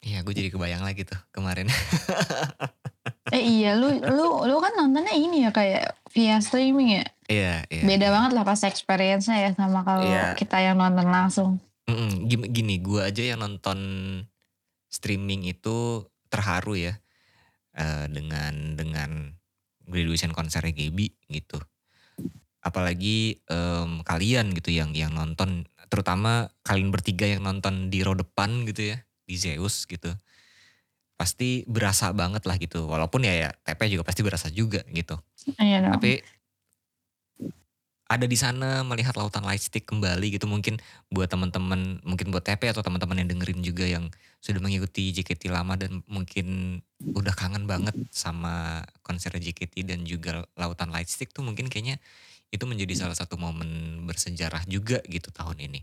[0.00, 1.64] iya, gue jadi kebayang lagi tuh kemarin.
[3.32, 7.06] Eh iya lu lu lu kan nontonnya ini ya kayak via streaming ya.
[7.24, 7.82] Iya, iya.
[7.88, 10.36] Beda banget lah pas experience-nya ya sama kalau Iya.
[10.36, 11.50] kita yang nonton langsung.
[11.88, 13.78] Mm-mm, gini, gini gue aja yang nonton
[14.92, 17.00] streaming itu terharu ya
[17.72, 19.32] eh, dengan dengan
[19.88, 21.60] graduation konsernya Gaby gitu.
[22.64, 28.64] Apalagi em, kalian gitu yang yang nonton, terutama kalian bertiga yang nonton di row depan
[28.64, 30.12] gitu ya di Zeus gitu.
[31.14, 32.90] Pasti berasa banget lah gitu.
[32.90, 35.18] Walaupun ya, ya TP juga pasti berasa juga gitu.
[35.58, 35.94] Iya dong.
[35.98, 36.12] Tapi
[38.04, 40.76] ada di sana melihat lautan lightstick kembali gitu mungkin
[41.08, 44.12] buat teman-teman mungkin buat TP atau teman-teman yang dengerin juga yang
[44.44, 50.92] sudah mengikuti JKT lama dan mungkin udah kangen banget sama konser JKT dan juga lautan
[50.92, 51.96] lightstick tuh mungkin kayaknya
[52.52, 55.80] itu menjadi salah satu momen bersejarah juga gitu tahun ini.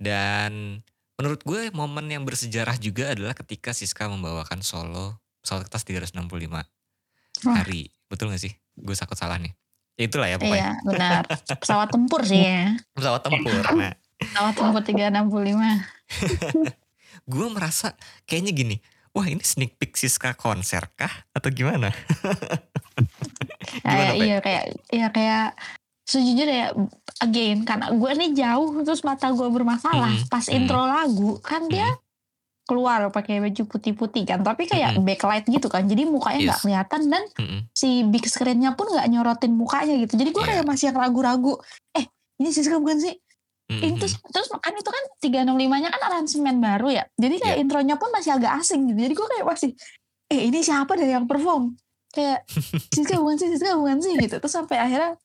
[0.00, 0.80] Dan
[1.16, 6.20] menurut gue momen yang bersejarah juga adalah ketika Siska membawakan solo pesawat kertas 365
[7.44, 7.56] Wah.
[7.56, 7.88] hari.
[8.06, 8.52] Betul gak sih?
[8.76, 9.52] Gue takut salah nih.
[9.96, 10.76] Ya itulah ya pokoknya.
[10.76, 11.22] Iya benar.
[11.56, 12.76] Pesawat tempur sih ya.
[12.96, 13.64] Pesawat tempur.
[13.72, 15.56] Nah, Pesawat tempur 365.
[17.32, 17.96] gue merasa
[18.28, 18.76] kayaknya gini.
[19.16, 21.08] Wah ini sneak peek Siska konser kah?
[21.32, 21.88] Atau gimana?
[23.66, 25.46] Gimana, Kayak iya kayak iya kayak
[26.06, 26.68] sejujurnya ya
[27.20, 30.54] again karena gue nih jauh terus mata gue bermasalah Mm, pas mm.
[30.54, 31.98] intro lagu kan dia
[32.62, 35.02] keluar pakai baju putih-putih kan tapi kayak Mm.
[35.02, 36.62] backlight gitu kan jadi mukanya nggak Yes.
[36.62, 37.60] kelihatan dan Mm-mm.
[37.70, 40.50] si big screen-nya pun nggak nyorotin mukanya gitu jadi gue Iya.
[40.52, 41.58] kayak masih yang ragu-ragu
[41.92, 42.06] eh
[42.38, 43.14] ini Siska bukan sih
[43.66, 43.82] Mm-mm.
[43.82, 45.42] ini terus terus kan itu kan 365
[45.76, 47.62] nya kan aransemen baru ya jadi kayak Iya.
[47.62, 49.70] intronya pun masih agak asing gitu jadi gue kayak masih
[50.26, 51.74] eh ini siapa dari yang perform
[52.08, 52.46] kayak
[52.90, 55.18] Siska bukan sih Siska bukan sih gitu terus sampai akhirnya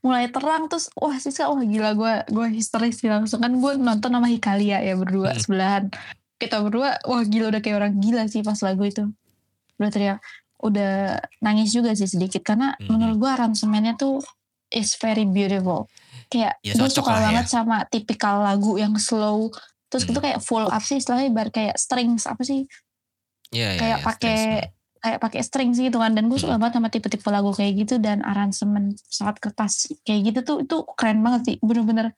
[0.00, 4.10] mulai terang terus wah Siska wah gila gue gue histeris sih langsung kan gue nonton
[4.10, 5.38] sama Hikalia ya berdua Hmm.
[5.38, 5.84] sebelahan
[6.36, 9.04] kita berdua wah gila udah kayak orang gila sih pas lagu itu
[9.76, 10.18] udah teriak
[10.58, 10.92] udah
[11.38, 12.90] nangis juga sih sedikit karena Hmm.
[12.90, 14.24] menurut gue aransemennya tuh
[14.68, 15.84] is very beautiful
[16.28, 17.24] kayak Ya, gue suka lah ya.
[17.26, 19.52] banget sama tipikal lagu yang slow
[19.86, 20.12] terus Hmm.
[20.12, 22.64] itu kayak full up sih istilahnya bar kayak strings apa sih
[23.50, 24.79] Iya, iya, kayak iya, pakai stress.
[25.00, 26.60] Kayak pakai strings gitu kan dan gue suka Hmm.
[26.60, 31.20] banget sama tipe-tipe lagu kayak gitu dan aransemen pesawat kertas kayak gitu tuh itu keren
[31.20, 32.12] banget sih bener-bener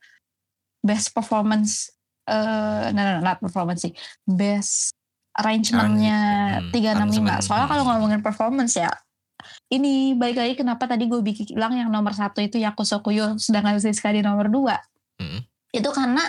[0.80, 4.90] best performance eh no, no, no, not performance sih best
[5.32, 6.18] arrangementnya
[6.58, 7.90] Hmm, 365 aransemen, soalnya kalau hmm.
[7.94, 8.90] ngomongin performance ya
[9.68, 14.10] ini balik lagi kenapa tadi gue bilang yang nomor satu itu Yakuso Kuyo sedangkan Siska
[14.10, 14.78] di nomor dua
[15.18, 15.38] Hmm.
[15.70, 16.22] itu karena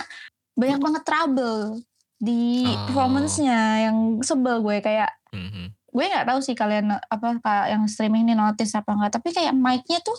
[0.54, 1.82] banyak banget trouble
[2.16, 2.86] di Oh.
[2.86, 5.73] performance-nya yang sebel gue kayak Mhm.
[5.94, 7.38] Gue nggak tahu sih kalian apa
[7.70, 10.18] yang streaming ini notice apa enggak tapi kayak mic-nya tuh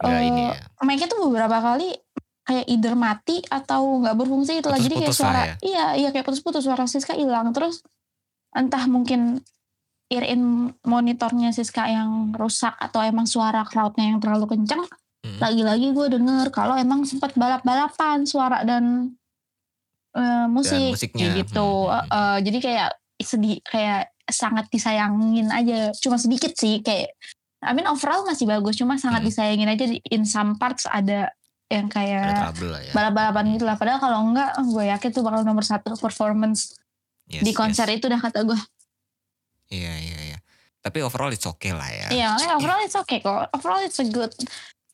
[0.00, 0.56] Eh, ini ya.
[0.82, 1.92] mic-nya tuh beberapa kali
[2.42, 5.54] kayak either mati atau nggak berfungsi itu lah jadi kayak suara ya.
[5.60, 7.84] iya iya kayak putus-putus suara Siska hilang terus
[8.50, 9.44] entah mungkin
[10.08, 10.42] ear in
[10.82, 14.82] monitornya Siska yang rusak atau emang suara crowdnya yang terlalu kencang
[15.20, 15.36] Mhm.
[15.36, 19.12] lagi-lagi gue denger kalau emang sempat balap-balapan suara dan
[20.10, 21.28] eh, musik, musiknya.
[21.28, 21.92] kayak gitu Hmm.
[21.92, 22.90] Eh, eh, jadi kayak
[23.20, 27.12] sedih kayak sangat disayangin aja cuma sedikit sih kayak
[27.60, 29.28] I mean overall masih bagus cuma sangat Hmm.
[29.28, 31.28] disayangin aja di in some parts ada
[31.66, 32.50] yang kayak
[32.82, 32.90] ya.
[32.90, 36.74] balap-balapan gitu lah padahal kalau enggak gue yakin tuh bakal nomor satu performance
[37.26, 38.02] Yes, di konser yes.
[38.02, 38.58] itu dah kata gue
[39.70, 40.38] Iya, iya, iya.
[40.80, 42.06] Tapi overall it's okay lah ya.
[42.10, 44.34] iya makanya overall it's okay kok overall it's a good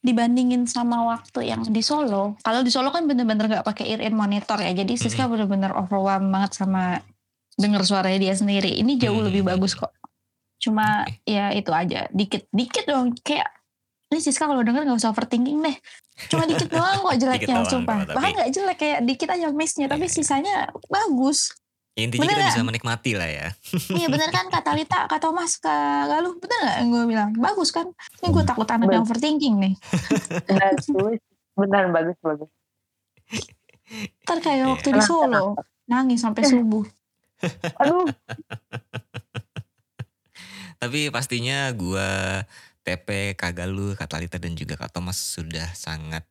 [0.00, 4.12] dibandingin sama waktu yang di Solo kalau di Solo kan bener-bener nggak pakai ear in
[4.12, 7.00] monitor ya jadi Siska bener-bener overwhelmed banget sama
[7.56, 8.76] denger suaranya dia sendiri.
[8.76, 9.26] Ini jauh Hmm.
[9.26, 9.92] lebih bagus kok.
[10.56, 11.20] Cuma Oke.
[11.24, 12.08] ya itu aja.
[12.10, 13.12] Dikit dikit dong.
[13.18, 13.48] Kayak
[14.06, 15.76] ini Siska kalau denger nggak usah overthinking deh.
[16.26, 17.96] Cuma dikit doang kok jeleknya doang, sumpah.
[18.02, 20.16] tapi- bahkan nggak jelek kayak dikit aja miss-nya tapi Iya, iya.
[20.16, 20.54] sisanya
[20.86, 21.52] bagus.
[21.92, 22.54] Ya, intinya Bener kita nggak?
[22.54, 23.46] bisa menikmati lah ya.
[23.90, 25.72] iya bener kan kata Lita kata Mas kak
[26.06, 26.36] Galuh.
[26.36, 27.30] Bener nggak yang gue bilang?
[27.34, 27.88] Bagus kan?
[28.20, 29.74] Ini gue takut anak yang overthinking nih.
[30.52, 30.86] Bagus.
[31.54, 32.50] Benar bagus bagus.
[34.22, 36.84] Ntar kayak waktu di Solo nangis sampai subuh
[37.80, 38.08] aduh
[40.76, 42.44] Tapi pastinya gua
[42.84, 46.22] TP, Kagalu, Katalita dan juga Kak Thomas sudah sangat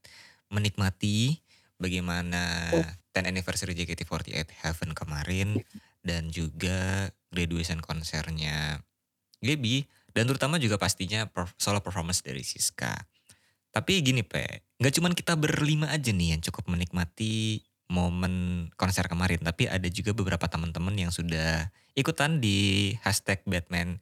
[0.53, 1.41] menikmati
[1.82, 2.72] bagaimana
[3.12, 5.60] 10 anniversary JKT48 Heaven kemarin
[6.06, 8.80] dan juga graduation konsernya
[9.43, 9.84] Gaby
[10.16, 11.28] dan terutama juga pastinya
[11.60, 12.95] solo performance dari Siska.
[13.76, 19.41] Tapi gini Pe, nggak cuman kita berlima aja nih yang cukup menikmati momen konser kemarin,
[19.45, 24.01] tapi ada juga beberapa teman-teman yang sudah ikutan di hashtag Batman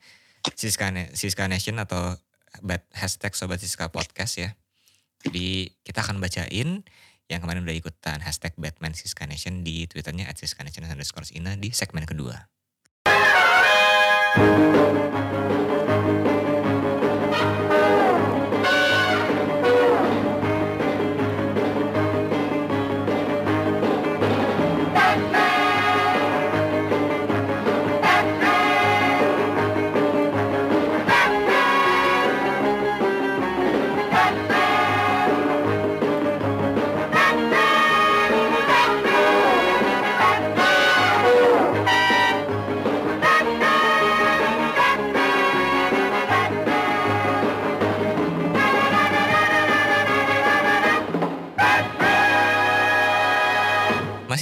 [0.56, 2.16] Siska, Siska Nation atau
[2.64, 4.50] bat, hashtag Sobat Siska Podcast ya.
[5.24, 6.84] Jadi kita akan bacain
[7.32, 11.56] yang kemarin udah ikutan hashtag Batman Siska Nation di twitternya at Siska Nation underscore Ina
[11.56, 12.36] di segmen kedua.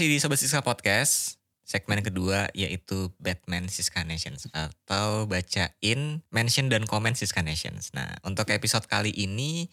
[0.02, 6.89] Masih di Sobat Siska Podcast, segmen kedua yaitu Batman Siska Nations atau bacain mention dan
[6.89, 7.93] komen Siska Nations.
[7.93, 9.70] Nah, untuk episode kali ini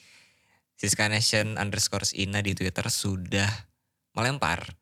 [0.77, 3.49] Siska Nation underscore Ina di Twitter sudah
[4.13, 4.77] melempar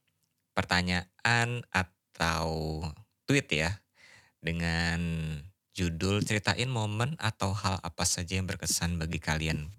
[0.50, 2.82] pertanyaan atau
[3.30, 3.70] tweet ya
[4.42, 4.98] dengan
[5.78, 9.70] judul ceritain momen atau hal apa saja yang berkesan bagi kalian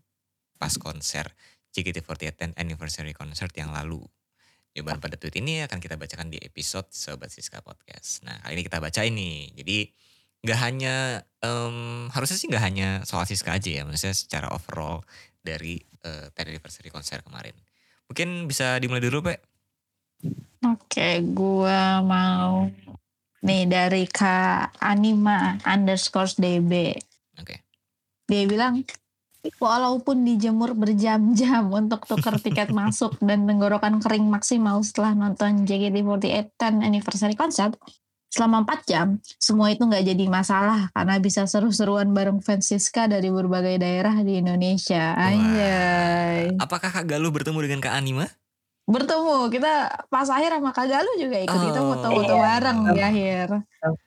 [0.56, 1.28] pas konser
[1.76, 4.08] JKT48 Anniversary Concert yang lalu.
[4.78, 8.22] Jawaban pada tweet ini akan kita bacakan di episode Sobat Siska Podcast.
[8.22, 9.50] Nah kali ini kita baca ini.
[9.58, 9.90] Jadi
[10.46, 13.82] nggak hanya, em, harusnya sih nggak hanya soal Siska aja ya.
[13.90, 15.02] Maksudnya secara overall
[15.42, 17.58] dari eh, 10 anniversary konser kemarin.
[18.06, 19.42] Mungkin bisa dimulai dulu Pak.
[20.70, 22.70] Oke, gua mau
[23.42, 26.94] nih dari Kak Anima underscore DB.
[27.42, 27.66] Oke.
[28.30, 28.86] Dia bilang,
[29.56, 36.82] walaupun dijemur berjam-jam untuk tukar tiket masuk dan tenggorokan kering maksimal setelah nonton JKT48 10
[36.82, 37.80] anniversary concert,
[38.28, 43.32] selama 4 jam, semua itu nggak jadi masalah karena bisa seru-seruan bareng fans Siska dari
[43.32, 45.16] berbagai daerah di Indonesia.
[45.16, 46.54] Anjay.
[46.58, 48.28] Apakah Kak Galuh bertemu dengan Kak Anima?
[48.84, 49.72] Bertemu, kita
[50.08, 51.88] pas akhir sama Kak Galuh juga ikut, kita Oh.
[51.92, 52.44] foto-foto Iya.
[52.44, 53.48] bareng di akhir.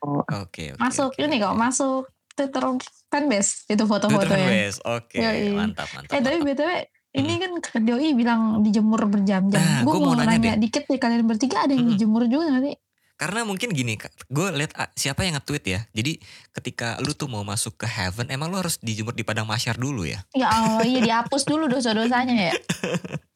[0.01, 0.65] Oke, oke.
[0.81, 2.09] Masuk oke, ini kok, masuk
[2.41, 2.65] Twitter
[3.13, 4.49] fanbase itu Twitter foto-fotonya.
[4.49, 4.79] fanbase.
[4.89, 5.53] Oke, Yoi.
[5.53, 6.13] mantap, mantap.
[6.17, 6.71] Eh tapi btw
[7.11, 9.59] ini kan Kak Doi bilang dijemur berjam-jam.
[9.59, 11.99] Nah, gue gua mau nanya nanya, dikit nih kalian bertiga ada yang Mm-mm.
[11.99, 12.77] dijemur juga gak sih?
[13.19, 14.01] Karena mungkin gini,
[14.33, 15.81] gue lihat ah, siapa yang nge-tweet ya.
[15.93, 16.23] Jadi
[16.57, 20.09] ketika lu tuh mau masuk ke heaven, emang lu harus dijemur di padang masyar dulu
[20.09, 20.23] ya?
[20.33, 22.55] Ya Allah, iya dihapus dulu dosa-dosanya ya.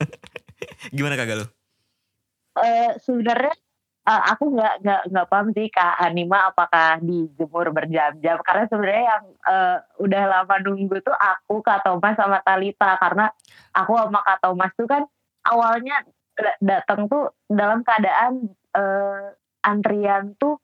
[0.97, 1.49] Gimana Kak Galuh?
[2.63, 3.53] Eh, sebenarnya
[4.05, 8.37] eh, aku nggak nggak nggak paham sih kak Anima apakah dijemur berjam-jam.
[8.45, 13.01] Karena sebenarnya yang eh, udah lama nunggu tuh aku kak Thomas sama Talita.
[13.01, 13.33] Karena
[13.73, 15.03] aku sama kak Thomas tuh kan
[15.49, 16.05] awalnya
[16.37, 19.27] da- datang tuh dalam keadaan eh,
[19.65, 20.61] antrian tuh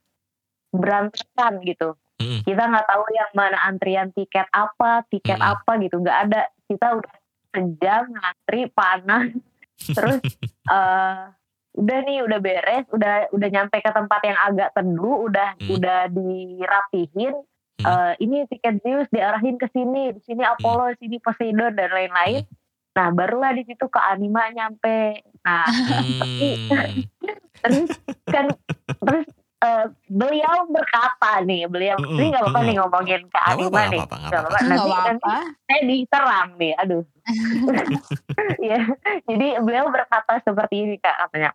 [0.71, 1.97] berantakan gitu.
[2.21, 2.45] Mm-mm.
[2.45, 5.53] kita nggak tahu yang mana antrian tiket apa tiket Mm-mm.
[5.57, 5.97] apa gitu.
[6.05, 6.43] Nggak ada.
[6.69, 7.15] Kita udah
[7.57, 9.33] sejam ngantri panas.
[9.97, 10.21] Terus
[10.69, 11.40] eh
[11.71, 15.71] udah nih udah beres udah udah nyampe ke tempat yang agak teduh udah Hmm.
[15.75, 17.35] udah dirapihin
[17.81, 17.89] Hmm.
[17.89, 22.45] Eh, ini tiket Zeus diarahin ke sini di sini Apollo di sini Poseidon dan lain-lain
[22.91, 27.09] nah barulah di situ ke Anima nyampe nah Hmm.
[27.65, 27.91] terus
[28.27, 28.53] kan
[29.01, 29.25] terus
[29.61, 32.81] eh, beliau berkata nih beliau Mm-mm, ini nggak apa-apa nih mm-mm.
[32.83, 34.01] ngomongin ke apa-apa, nih.
[34.01, 35.31] nggak apa-apa, nanti nanti
[35.65, 37.05] saya diserang nih aduh.
[38.61, 38.81] Ya
[39.25, 41.53] jadi beliau berkata seperti ini kak katanya.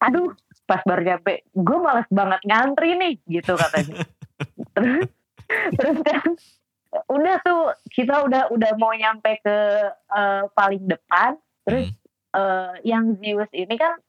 [0.00, 3.94] Aduh pas baru nyampe gue males banget ngantri nih gitu katanya.
[4.74, 5.08] Terus
[5.74, 6.28] terus kan
[7.08, 9.56] udah tuh kita udah udah mau nyampe ke
[9.90, 11.88] eh, paling depan terus
[12.32, 12.40] Hmm.
[12.40, 14.00] eh, yang Zeus ini kan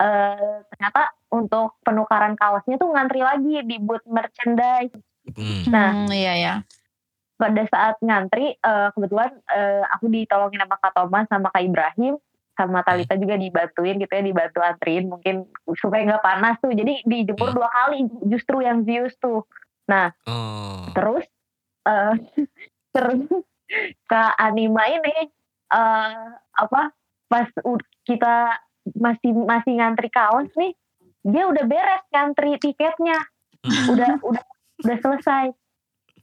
[0.00, 4.96] eh, ternyata untuk penukaran kaosnya tuh ngantri lagi di booth merchandise
[5.30, 5.62] Hmm.
[5.68, 5.90] Nah.
[5.94, 6.54] Hmm, iya ya.
[7.36, 12.14] pada saat ngantri eh, kebetulan eh, aku ditolongin sama Kak Thomas sama Kak Ibrahim
[12.52, 17.48] sama Talita juga dibantuin gitu ya dibantu antriin mungkin supaya nggak panas tuh jadi dijemur
[17.48, 17.56] Hmm.
[17.56, 19.48] dua kali justru yang Zeus tuh
[20.26, 20.84] Oh.
[20.92, 21.24] terus
[21.86, 22.12] eh
[22.92, 23.24] terus
[24.04, 25.30] Kak Anima ini
[25.70, 26.92] eh apa
[27.24, 27.48] pas
[28.04, 28.58] kita
[28.96, 30.72] masih masih ngantri kaos nih
[31.24, 33.18] dia udah beres ngantri tiketnya.
[33.60, 33.92] Hmm.
[33.92, 34.44] udah udah
[34.88, 35.52] udah selesai.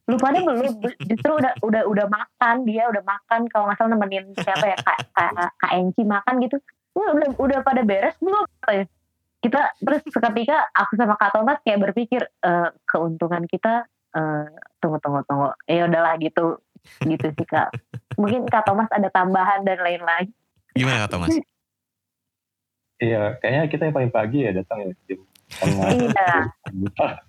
[0.08, 0.82] Lu pada belum?
[1.06, 3.46] Justru udah udah udah makan dia udah makan.
[3.52, 4.78] Kalau nggak salah nemenin siapa ya?
[4.80, 6.58] Kak kak, kak Enci makan gitu.
[6.98, 8.46] Lu udah udah pada beres belum?
[9.38, 13.86] Kita terus seketika aku sama Kak Thomas kayak berpikir eh, keuntungan kita
[14.18, 14.50] eh,
[14.82, 15.54] tunggu tunggu tunggu.
[15.70, 16.58] Ya udahlah gitu
[17.04, 17.70] gitu sih kak.
[18.16, 20.32] Mungkin Kak Thomas ada tambahan dan lain-lain.
[20.74, 21.38] Gimana kata Mas?
[22.98, 24.92] Iya, kayaknya kita yang paling pagi ya datang ya.
[25.06, 25.20] Jam
[25.58, 26.32] Iya.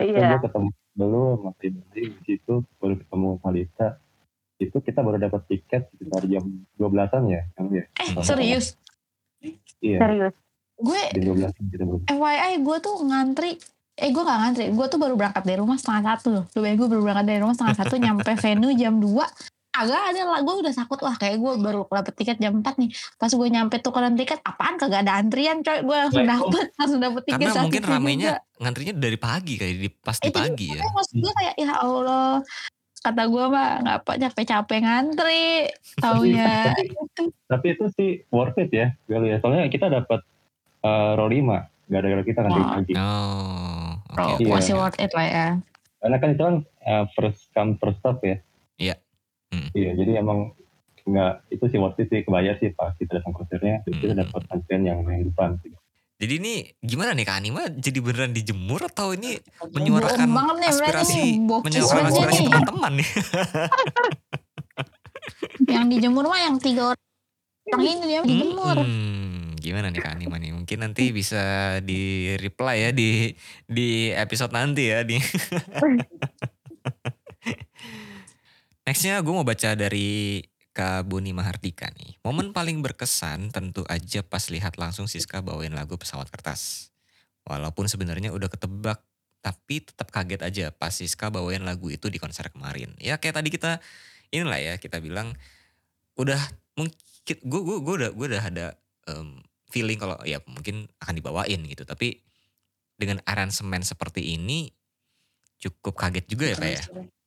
[0.00, 4.00] Iya Gue ketemu dulu sama Febri di situ, baru ketemu Malita.
[4.56, 7.44] Itu kita baru dapat tiket sekitar jam 12-an ya.
[7.52, 7.84] Kan, ya?
[8.00, 8.80] Eh serius?
[9.84, 10.34] Iya, serius
[10.80, 12.00] Gue jam 12-an kita baru.
[12.08, 13.52] FYI gue tuh ngantri
[14.00, 16.88] Eh gue gak ngantri Gue tuh baru berangkat dari rumah setengah satu loh Lu gue
[16.88, 19.12] baru berangkat dari rumah setengah satu Nyampe venue jam 2
[19.76, 22.90] Agak ada lah Gue udah takut Wah kayak gue baru dapet tiket jam 4 nih
[23.14, 26.98] Pas gue nyampe tukeran tiket Apaan kagak ada antrian coy Gue langsung Lah, dapet Langsung
[26.98, 28.40] dapet tiket Karena mungkin ramenya juga.
[28.56, 30.80] ngantrinya dari pagi kayak di pas di pagi ya.
[30.82, 32.40] Maksud gue kayak Ya Allah
[32.96, 35.46] Kata gue mah Gak apa capek-capek ngantri
[36.02, 38.96] Taunya itu Tapi itu sih worth it ya.
[39.04, 39.40] Gue lihat.
[39.40, 40.24] Soalnya kita dapat
[40.80, 41.44] uh, row 5.
[41.86, 42.66] Gara-gara kita kan Oh.
[42.72, 42.92] pagi.
[42.96, 44.40] Oh, oke.
[44.40, 44.50] Iya.
[44.50, 45.48] masih worth it lah ya
[45.96, 48.40] Karena kan itu kan uh, first come first stop ya.
[48.76, 48.96] Iya.
[49.48, 49.68] Hmm.
[49.72, 50.52] Iya, jadi emang
[51.02, 54.22] nggak itu sih worth it sih kebayar sih pas kita datang konsernya terus kita Hmm.
[54.22, 55.70] dapat antrian yang yang depan sih.
[56.16, 59.36] Jadi ini gimana nih Kak Anima jadi beneran dijemur atau ini
[59.68, 62.48] menyuarakan banget nih, aspirasi menyuarakan aspirasi nih.
[62.48, 63.08] teman-teman nih.
[65.68, 66.94] Yang dijemur mah yang tiga
[67.66, 70.54] orang ini dia dijemur Hmm, gimana nih Kak Anima nih?
[70.54, 71.42] Mungkin nanti bisa
[71.80, 72.00] di
[72.36, 73.34] reply ya di
[73.66, 75.18] di episode nanti ya di.
[78.86, 80.38] Nextnya gue mau baca dari
[80.70, 82.22] Kak Buni Mahardika nih.
[82.22, 86.94] Momen paling berkesan tentu aja pas lihat langsung Siska bawain lagu pesawat kertas.
[87.42, 89.02] Walaupun sebenarnya udah ketebak,
[89.42, 92.94] tapi tetap kaget aja pas Siska bawain lagu itu di konser kemarin.
[93.02, 93.82] Ya kayak tadi kita
[94.30, 95.34] inilah ya kita bilang
[96.14, 96.38] udah
[96.78, 98.66] mungkin gue gue gue udah gue udah ada
[99.10, 101.82] em, feeling kalau ya mungkin akan dibawain gitu.
[101.82, 102.22] Tapi
[102.94, 104.70] dengan aransemen seperti ini
[105.58, 106.84] cukup kaget juga ya pak ya.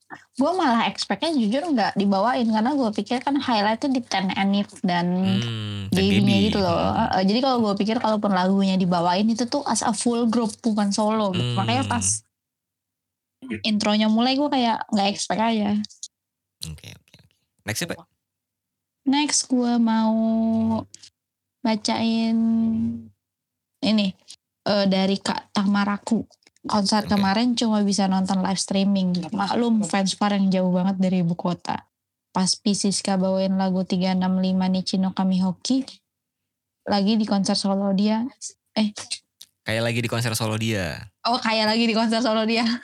[0.10, 5.05] Gue malah expectnya jujur nggak dibawain karena gue pikir kan highlightnya di Ten Anif dan
[5.38, 7.22] Hmm, gitu loh Hmm.
[7.22, 10.89] Eh, jadi kalau gue pikir kalaupun lagunya dibawain itu tuh as a full group bukan
[10.89, 11.57] solo gitu Hmm.
[11.62, 12.26] makanya pas
[13.62, 15.78] intronya mulai gue kayak nggak expect aja
[16.68, 17.34] Oke oke oke.
[17.64, 18.03] Next ya pak.
[19.05, 20.16] next gue mau
[21.60, 22.38] bacain
[23.80, 24.07] ini
[24.66, 26.26] eh, dari Kak Tamaraku
[26.68, 27.16] konser Oke.
[27.16, 31.88] kemarin cuma bisa nonton live streaming maklum fans far yang jauh banget dari ibu kota
[32.36, 34.20] pas Pisiska bawain lagu 365
[34.68, 35.88] Nichino Kami Hoki
[36.89, 38.28] lagi di konser solo dia
[38.76, 38.91] eh
[39.70, 40.97] Kayak lagi di konser solo dia.
[41.32, 42.66] Oh kayak lagi di konser solo dia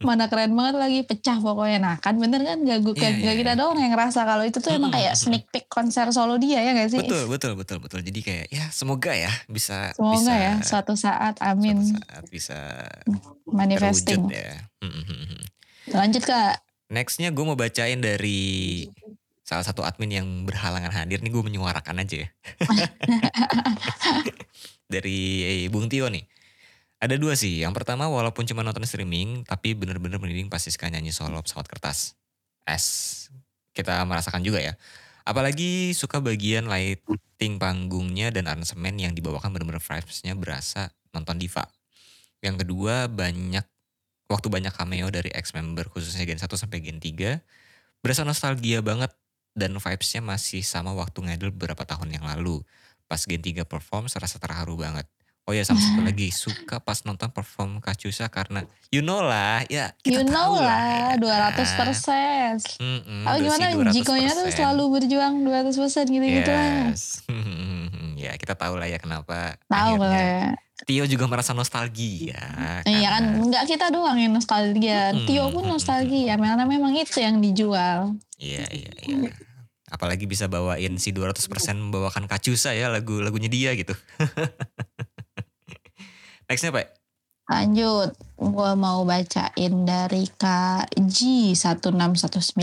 [0.00, 3.32] mana keren banget lagi pecah pokoknya nah kan bener kan gak, gue, Iya, gak iya,
[3.36, 3.60] kita iya.
[3.60, 6.88] doang yang ngerasa kalau itu tuh emang kayak sneak peek konser solo dia ya gak
[6.88, 8.00] sih Betul betul betul betul.
[8.00, 12.58] Jadi kayak ya semoga ya bisa semoga bisa ya suatu saat suatu amin saat bisa
[13.44, 14.56] manifesting terwujud ya.
[14.80, 15.42] Hmm, hmm, hmm, hmm.
[15.92, 18.82] lanjut kak Nextnya gue mau bacain dari
[19.46, 22.28] salah satu admin yang berhalangan hadir nih gue menyuarakan aja ya.
[24.94, 26.26] dari Bung Tio nih.
[27.00, 27.64] Ada dua sih.
[27.64, 32.12] Yang pertama walaupun cuma nonton streaming tapi bener-bener merinding pas Siska nyanyi solo pesawat kertas.
[32.68, 32.84] S.
[33.72, 34.76] Kita merasakan juga ya.
[35.24, 41.64] Apalagi suka bagian lighting panggungnya dan aransemen yang dibawakan bener-bener vibes-nya berasa nonton diva.
[42.44, 43.64] Yang kedua banyak
[44.28, 47.40] waktu banyak cameo dari ex-member khususnya Gen 1 sampai Gen 3
[48.04, 49.12] berasa nostalgia banget
[49.56, 52.60] dan vibes-nya masih sama waktu ngedel beberapa tahun yang lalu.
[53.08, 55.08] Pas Gen 3 perform serasa terharu banget.
[55.50, 59.90] Oh ya sama satu lagi suka pas nonton perform Kacusa karena you know lah ya
[59.98, 61.50] kita you know tahu lah ya.
[61.50, 63.96] 200 persen Mm-mm, Oh dosi gimana 200%.
[63.98, 67.26] Jikonya tuh selalu berjuang 200 persen gitu-gitu lah Yes.
[68.22, 70.46] ya kita tahu lah ya kenapa tahu lah ya
[70.80, 72.40] Tio juga merasa nostalgia.
[72.82, 77.36] Iya kan nggak kita doang yang nostalgia Mm-mm, Tio pun nostalgia karena memang itu yang
[77.36, 79.34] dijual Iya iya iya.
[79.90, 81.34] Apalagi bisa bawain si 200%
[81.76, 83.90] membawakan Kacusa ya lagu lagunya dia gitu.
[86.50, 86.86] Nextnya Pak.
[87.50, 92.58] Lanjut, gue mau bacain dari Kak G1619.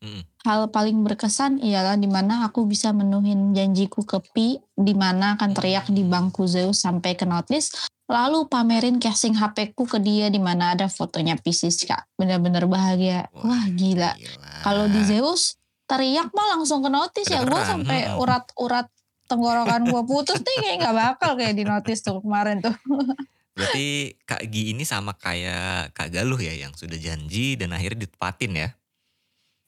[0.00, 0.22] Mm.
[0.48, 5.52] Hal paling berkesan ialah di mana aku bisa menuhin janjiku ke Pi, di mana akan
[5.52, 7.72] teriak di bangku Zeus sampai ke notis,
[8.08, 12.08] lalu pamerin casing HP-ku ke dia di mana ada fotonya Pisces kak.
[12.16, 13.28] Bener-bener bahagia.
[13.32, 14.16] Wah gila.
[14.64, 17.44] Kalau di Zeus teriak mah langsung ke notis ya.
[17.44, 18.88] Gue sampai urat-urat
[19.28, 22.74] tenggorokan gue putus nih kayak nggak bakal kayak di notis tuh kemarin tuh.
[23.58, 28.54] Berarti Kak Gi ini sama kayak Kak Galuh ya yang sudah janji dan akhirnya ditepatin
[28.54, 28.68] ya.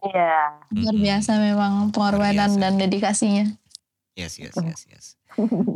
[0.01, 0.65] Iya.
[0.73, 2.63] Luar biasa memang pengorbanan biasa.
[2.63, 3.45] dan dedikasinya.
[4.17, 5.07] Yes, yes, yes, yes.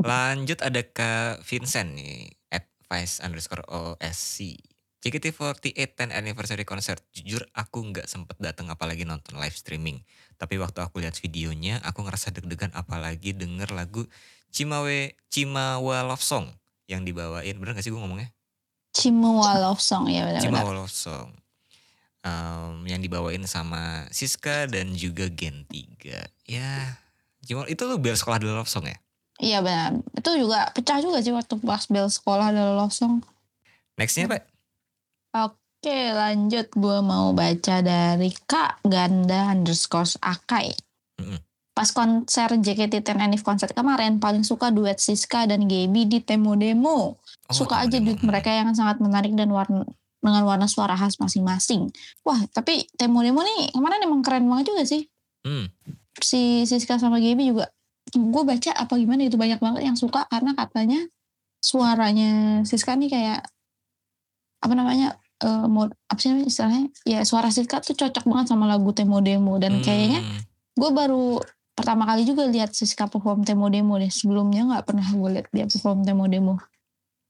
[0.02, 4.58] Lanjut ada ke Vincent nih, at Vice underscore OSC.
[5.04, 7.04] JKT48 10 anniversary concert.
[7.12, 10.00] Jujur aku nggak sempet datang apalagi nonton live streaming.
[10.44, 14.04] Tapi waktu aku lihat videonya, aku ngerasa deg-degan apalagi denger lagu
[14.52, 16.52] Cimawe Cimawa Love Song
[16.84, 17.56] yang dibawain.
[17.56, 18.28] Bener gak sih gue ngomongnya?
[18.92, 20.44] Cimawa Love Song ya benar-benar.
[20.44, 21.32] Cimawa Love Song.
[22.20, 26.28] Em, yang dibawain sama Siska dan juga Gen 3.
[26.44, 27.00] Ya,
[27.40, 29.00] Cimawa, itu lu biar sekolah dulu Love Song ya?
[29.40, 29.96] Iya benar.
[30.12, 33.24] Itu juga pecah juga sih waktu pas bel sekolah ada love song.
[33.96, 34.44] Nextnya Pak?
[35.34, 40.72] Oke lanjut gue mau baca dari Kak Ganda underscore Akai.
[41.20, 41.38] Mm-mm.
[41.74, 47.18] Pas konser JKT10 Anif konser kemarin paling suka duet Siska dan Gaby di Temo Demo.
[47.18, 49.82] Oh, suka aja duet mereka yang sangat menarik dan warna
[50.22, 51.90] dengan warna suara khas masing-masing.
[52.22, 55.02] Wah tapi Temo Demo nih kemarin emang keren banget juga sih.
[55.42, 55.66] Hmm.
[56.22, 57.66] Si Siska sama Gaby juga.
[58.14, 61.02] Gue baca apa gimana itu banyak banget yang suka karena katanya
[61.58, 63.40] suaranya Siska nih kayak
[64.62, 66.82] apa namanya eh mau apa sih namanya istilahnya?
[67.04, 69.60] Ya suara Siska tuh cocok banget sama lagu Temo Demo.
[69.60, 70.40] Dan kayaknya Hmm.
[70.80, 71.44] gue baru
[71.76, 74.08] pertama kali juga lihat Siska perform Temo Demo deh.
[74.08, 76.56] Sebelumnya nggak pernah gue lihat dia perform Temo Demo.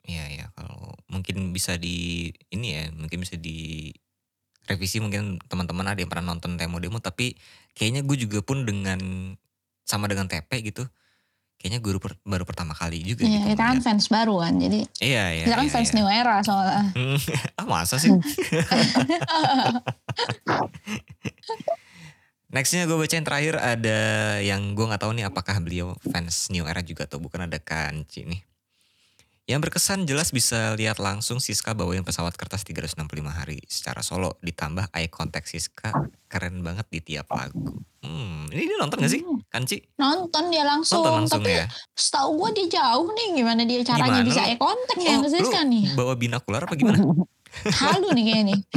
[0.04, 3.90] Iya ya kalau mungkin bisa di ini ya mungkin bisa di
[4.64, 7.36] revisi mungkin teman-teman ada yang pernah nonton demo demo tapi
[7.76, 9.00] kayaknya gue juga pun dengan
[9.84, 10.88] sama dengan TP gitu
[11.64, 14.84] kayaknya gue baru, baru pertama kali juga Iya gitu kita kan fans baru kan jadi
[15.00, 15.96] iya iya kita kan iya, fans iya.
[15.96, 16.92] new era soalnya
[17.58, 18.12] ah masa sih
[22.54, 23.98] Nextnya gue bacain terakhir ada
[24.38, 28.22] yang gue nggak tahu nih apakah beliau fans New Era juga atau bukan ada Kanci
[28.30, 28.46] nih.
[29.44, 32.96] Yang berkesan jelas bisa lihat langsung Siska bawain pesawat kertas 365
[33.28, 35.92] hari secara solo ditambah eye contact Siska
[36.24, 37.76] keren banget di tiap lagu.
[38.00, 39.84] Hmm, ini dia nonton gak sih Hmm, Kanci?
[39.94, 41.68] nonton dia langsung, Nonton langsung tapi ya?
[41.90, 44.48] setahu gue dia jauh nih gimana dia caranya Gimana bisa lu?
[44.48, 46.98] eye contact ya Oh, ke Siska lu nih bawa binokular apa gimana?
[47.80, 48.58] halu nih kayaknya nih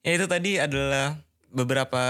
[0.00, 1.18] Ya itu tadi adalah
[1.48, 2.02] beberapa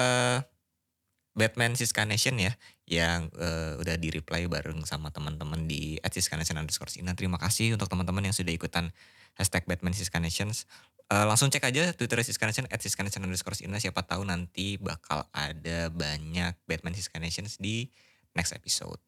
[1.38, 2.58] Batman Siska Nation ya
[2.90, 7.14] yang eh, udah di reply bareng sama teman-teman di @siskanation underscore Ina.
[7.14, 8.90] Terima kasih untuk teman-teman yang sudah ikutan
[9.38, 10.66] hashtag Batman Siska Nations.
[11.08, 13.78] Eh, langsung cek aja Twitter Siska Nation @siskanation underscore Ina.
[13.78, 17.86] Siapa tahu nanti bakal ada banyak Batman Siska Nations di
[18.34, 18.98] next episode.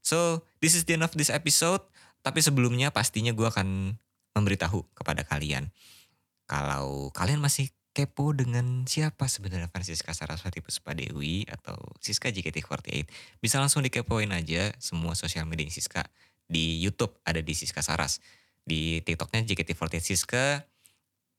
[0.00, 1.84] So this is the end of this episode.
[2.24, 4.00] Tapi sebelumnya pastinya gue akan
[4.32, 5.68] memberitahu kepada kalian
[6.48, 13.06] kalau kalian masih kepo dengan siapa sebenarnya fans Siska Saraswati Puspa Dewi atau Siska JKT48,
[13.38, 16.02] bisa langsung dikepoin aja semua sosial media Siska.
[16.44, 18.18] Di YouTube ada di Siska Saras.
[18.66, 20.66] Di TikToknya JKT48 Siska,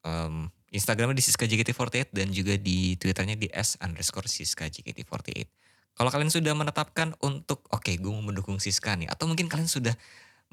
[0.07, 5.51] em, Instagramnya di Siska JKT48 dan juga di Twitternya di S underscore Siska JKT48.
[5.95, 9.95] Kalau kalian sudah menetapkan untuk oke gue mau mendukung Siska nih atau mungkin kalian sudah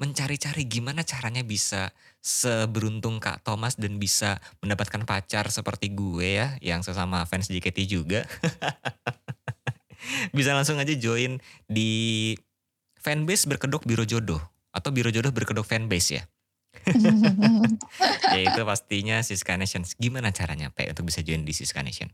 [0.01, 6.81] mencari-cari gimana caranya bisa seberuntung Kak Thomas dan bisa mendapatkan pacar seperti gue ya yang
[6.81, 8.25] sesama fans JKT juga.
[10.35, 11.39] bisa langsung aja join
[11.69, 12.33] di
[12.99, 14.41] fanbase berkedok Biro Jodoh
[14.73, 16.23] atau Biro Jodoh berkedok fanbase ya.
[18.33, 19.93] Yaitu pastinya Siska Nations.
[19.95, 22.09] Gimana caranya Pe untuk bisa join di Siska Nation?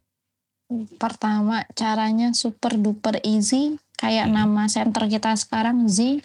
[1.01, 4.35] pertama caranya super duper easy kayak Mhm.
[4.37, 6.21] nama center kita sekarang Z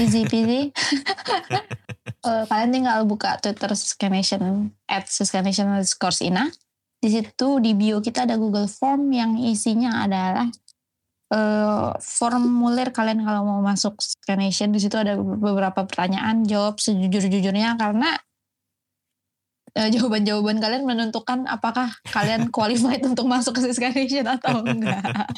[0.00, 0.72] easy peasy
[2.26, 6.50] Eh, kalian tinggal buka Twitter Scanation at Scanation underscore Ina
[6.98, 10.50] di situ di bio kita ada Google Form yang isinya adalah
[11.30, 18.18] eh, formulir kalian kalau mau masuk Scanation di situ ada beberapa pertanyaan jawab sejujur-jujurnya karena
[19.78, 25.30] eh, jawaban-jawaban kalian menentukan apakah kalian qualified untuk masuk ke Scanation atau enggak.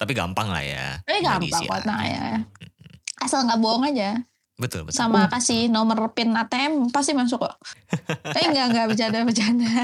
[0.00, 1.04] Tapi gampang lah ya.
[1.04, 2.40] Eh Tinggal gampang kok nah ya.
[3.24, 4.20] Asal nggak bohong aja.
[4.54, 4.94] Betul, betul.
[4.94, 7.56] Sama kasih nomor PIN ATM pasti masuk kok.
[8.36, 9.66] eh enggak enggak bercanda-bercanda.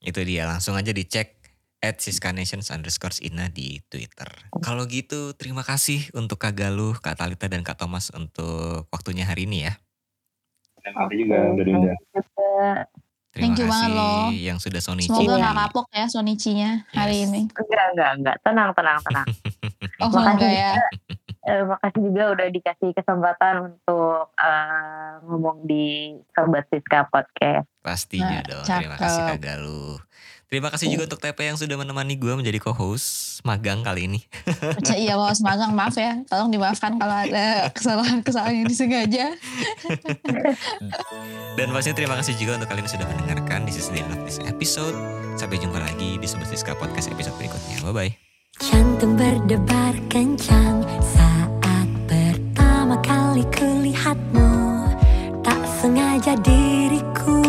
[0.00, 1.36] Itu dia langsung aja dicek
[1.80, 2.00] at
[2.32, 4.28] Nations underscore Ina di Twitter.
[4.64, 9.44] Kalau gitu terima kasih untuk Kak Galuh, Kak Talita dan Kak Thomas untuk waktunya hari
[9.44, 9.76] ini ya.
[10.80, 11.98] Terima kasih juga udah diundang.
[12.08, 12.88] Juga
[13.30, 14.26] Terima Thank you kasih banget loh.
[14.34, 15.06] yang sudah Sonichi.
[15.06, 17.26] Semoga nggak kapok ya Sonichinya hari Yes.
[17.30, 17.40] ini.
[17.46, 19.26] enggak enggak enggak tenang tenang tenang.
[20.00, 20.72] Oh Makasih ya.
[21.40, 27.64] Eh, makasih juga udah dikasih kesempatan untuk eh, ngomong di Sobat Siska Podcast.
[27.80, 28.64] Pastinya Nah, dong.
[28.68, 29.30] Terima kasih cakep.
[29.32, 29.96] Kak Galuh.
[30.50, 34.20] Terima kasih juga untuk TP yang sudah menemani gue menjadi co-host magang kali ini.
[34.98, 39.30] iya kalau magang maaf ya tolong dimaafkan kalau ada kesalahan-kesalahan yang disengaja
[41.58, 44.98] Dan pastinya terima kasih juga untuk kalian yang sudah mendengarkan di sisi of this episode.
[45.38, 47.86] Sampai jumpa lagi di Sobat Siska Podcast episode berikutnya.
[47.86, 48.29] Bye-bye.
[48.60, 54.84] Jantung berdebar kencang saat pertama kali kulihatmu
[55.40, 57.40] Tak sengaja diriku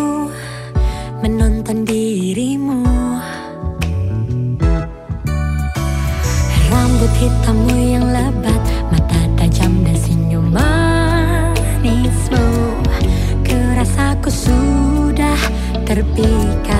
[1.19, 2.87] menonton dirimu.
[6.71, 12.47] Rambut hitammu yang lebat, mata tajam dan senyum manismu.
[13.43, 15.39] Kerasaku sudah
[15.83, 16.70] terpikat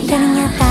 [0.00, 0.67] 一个零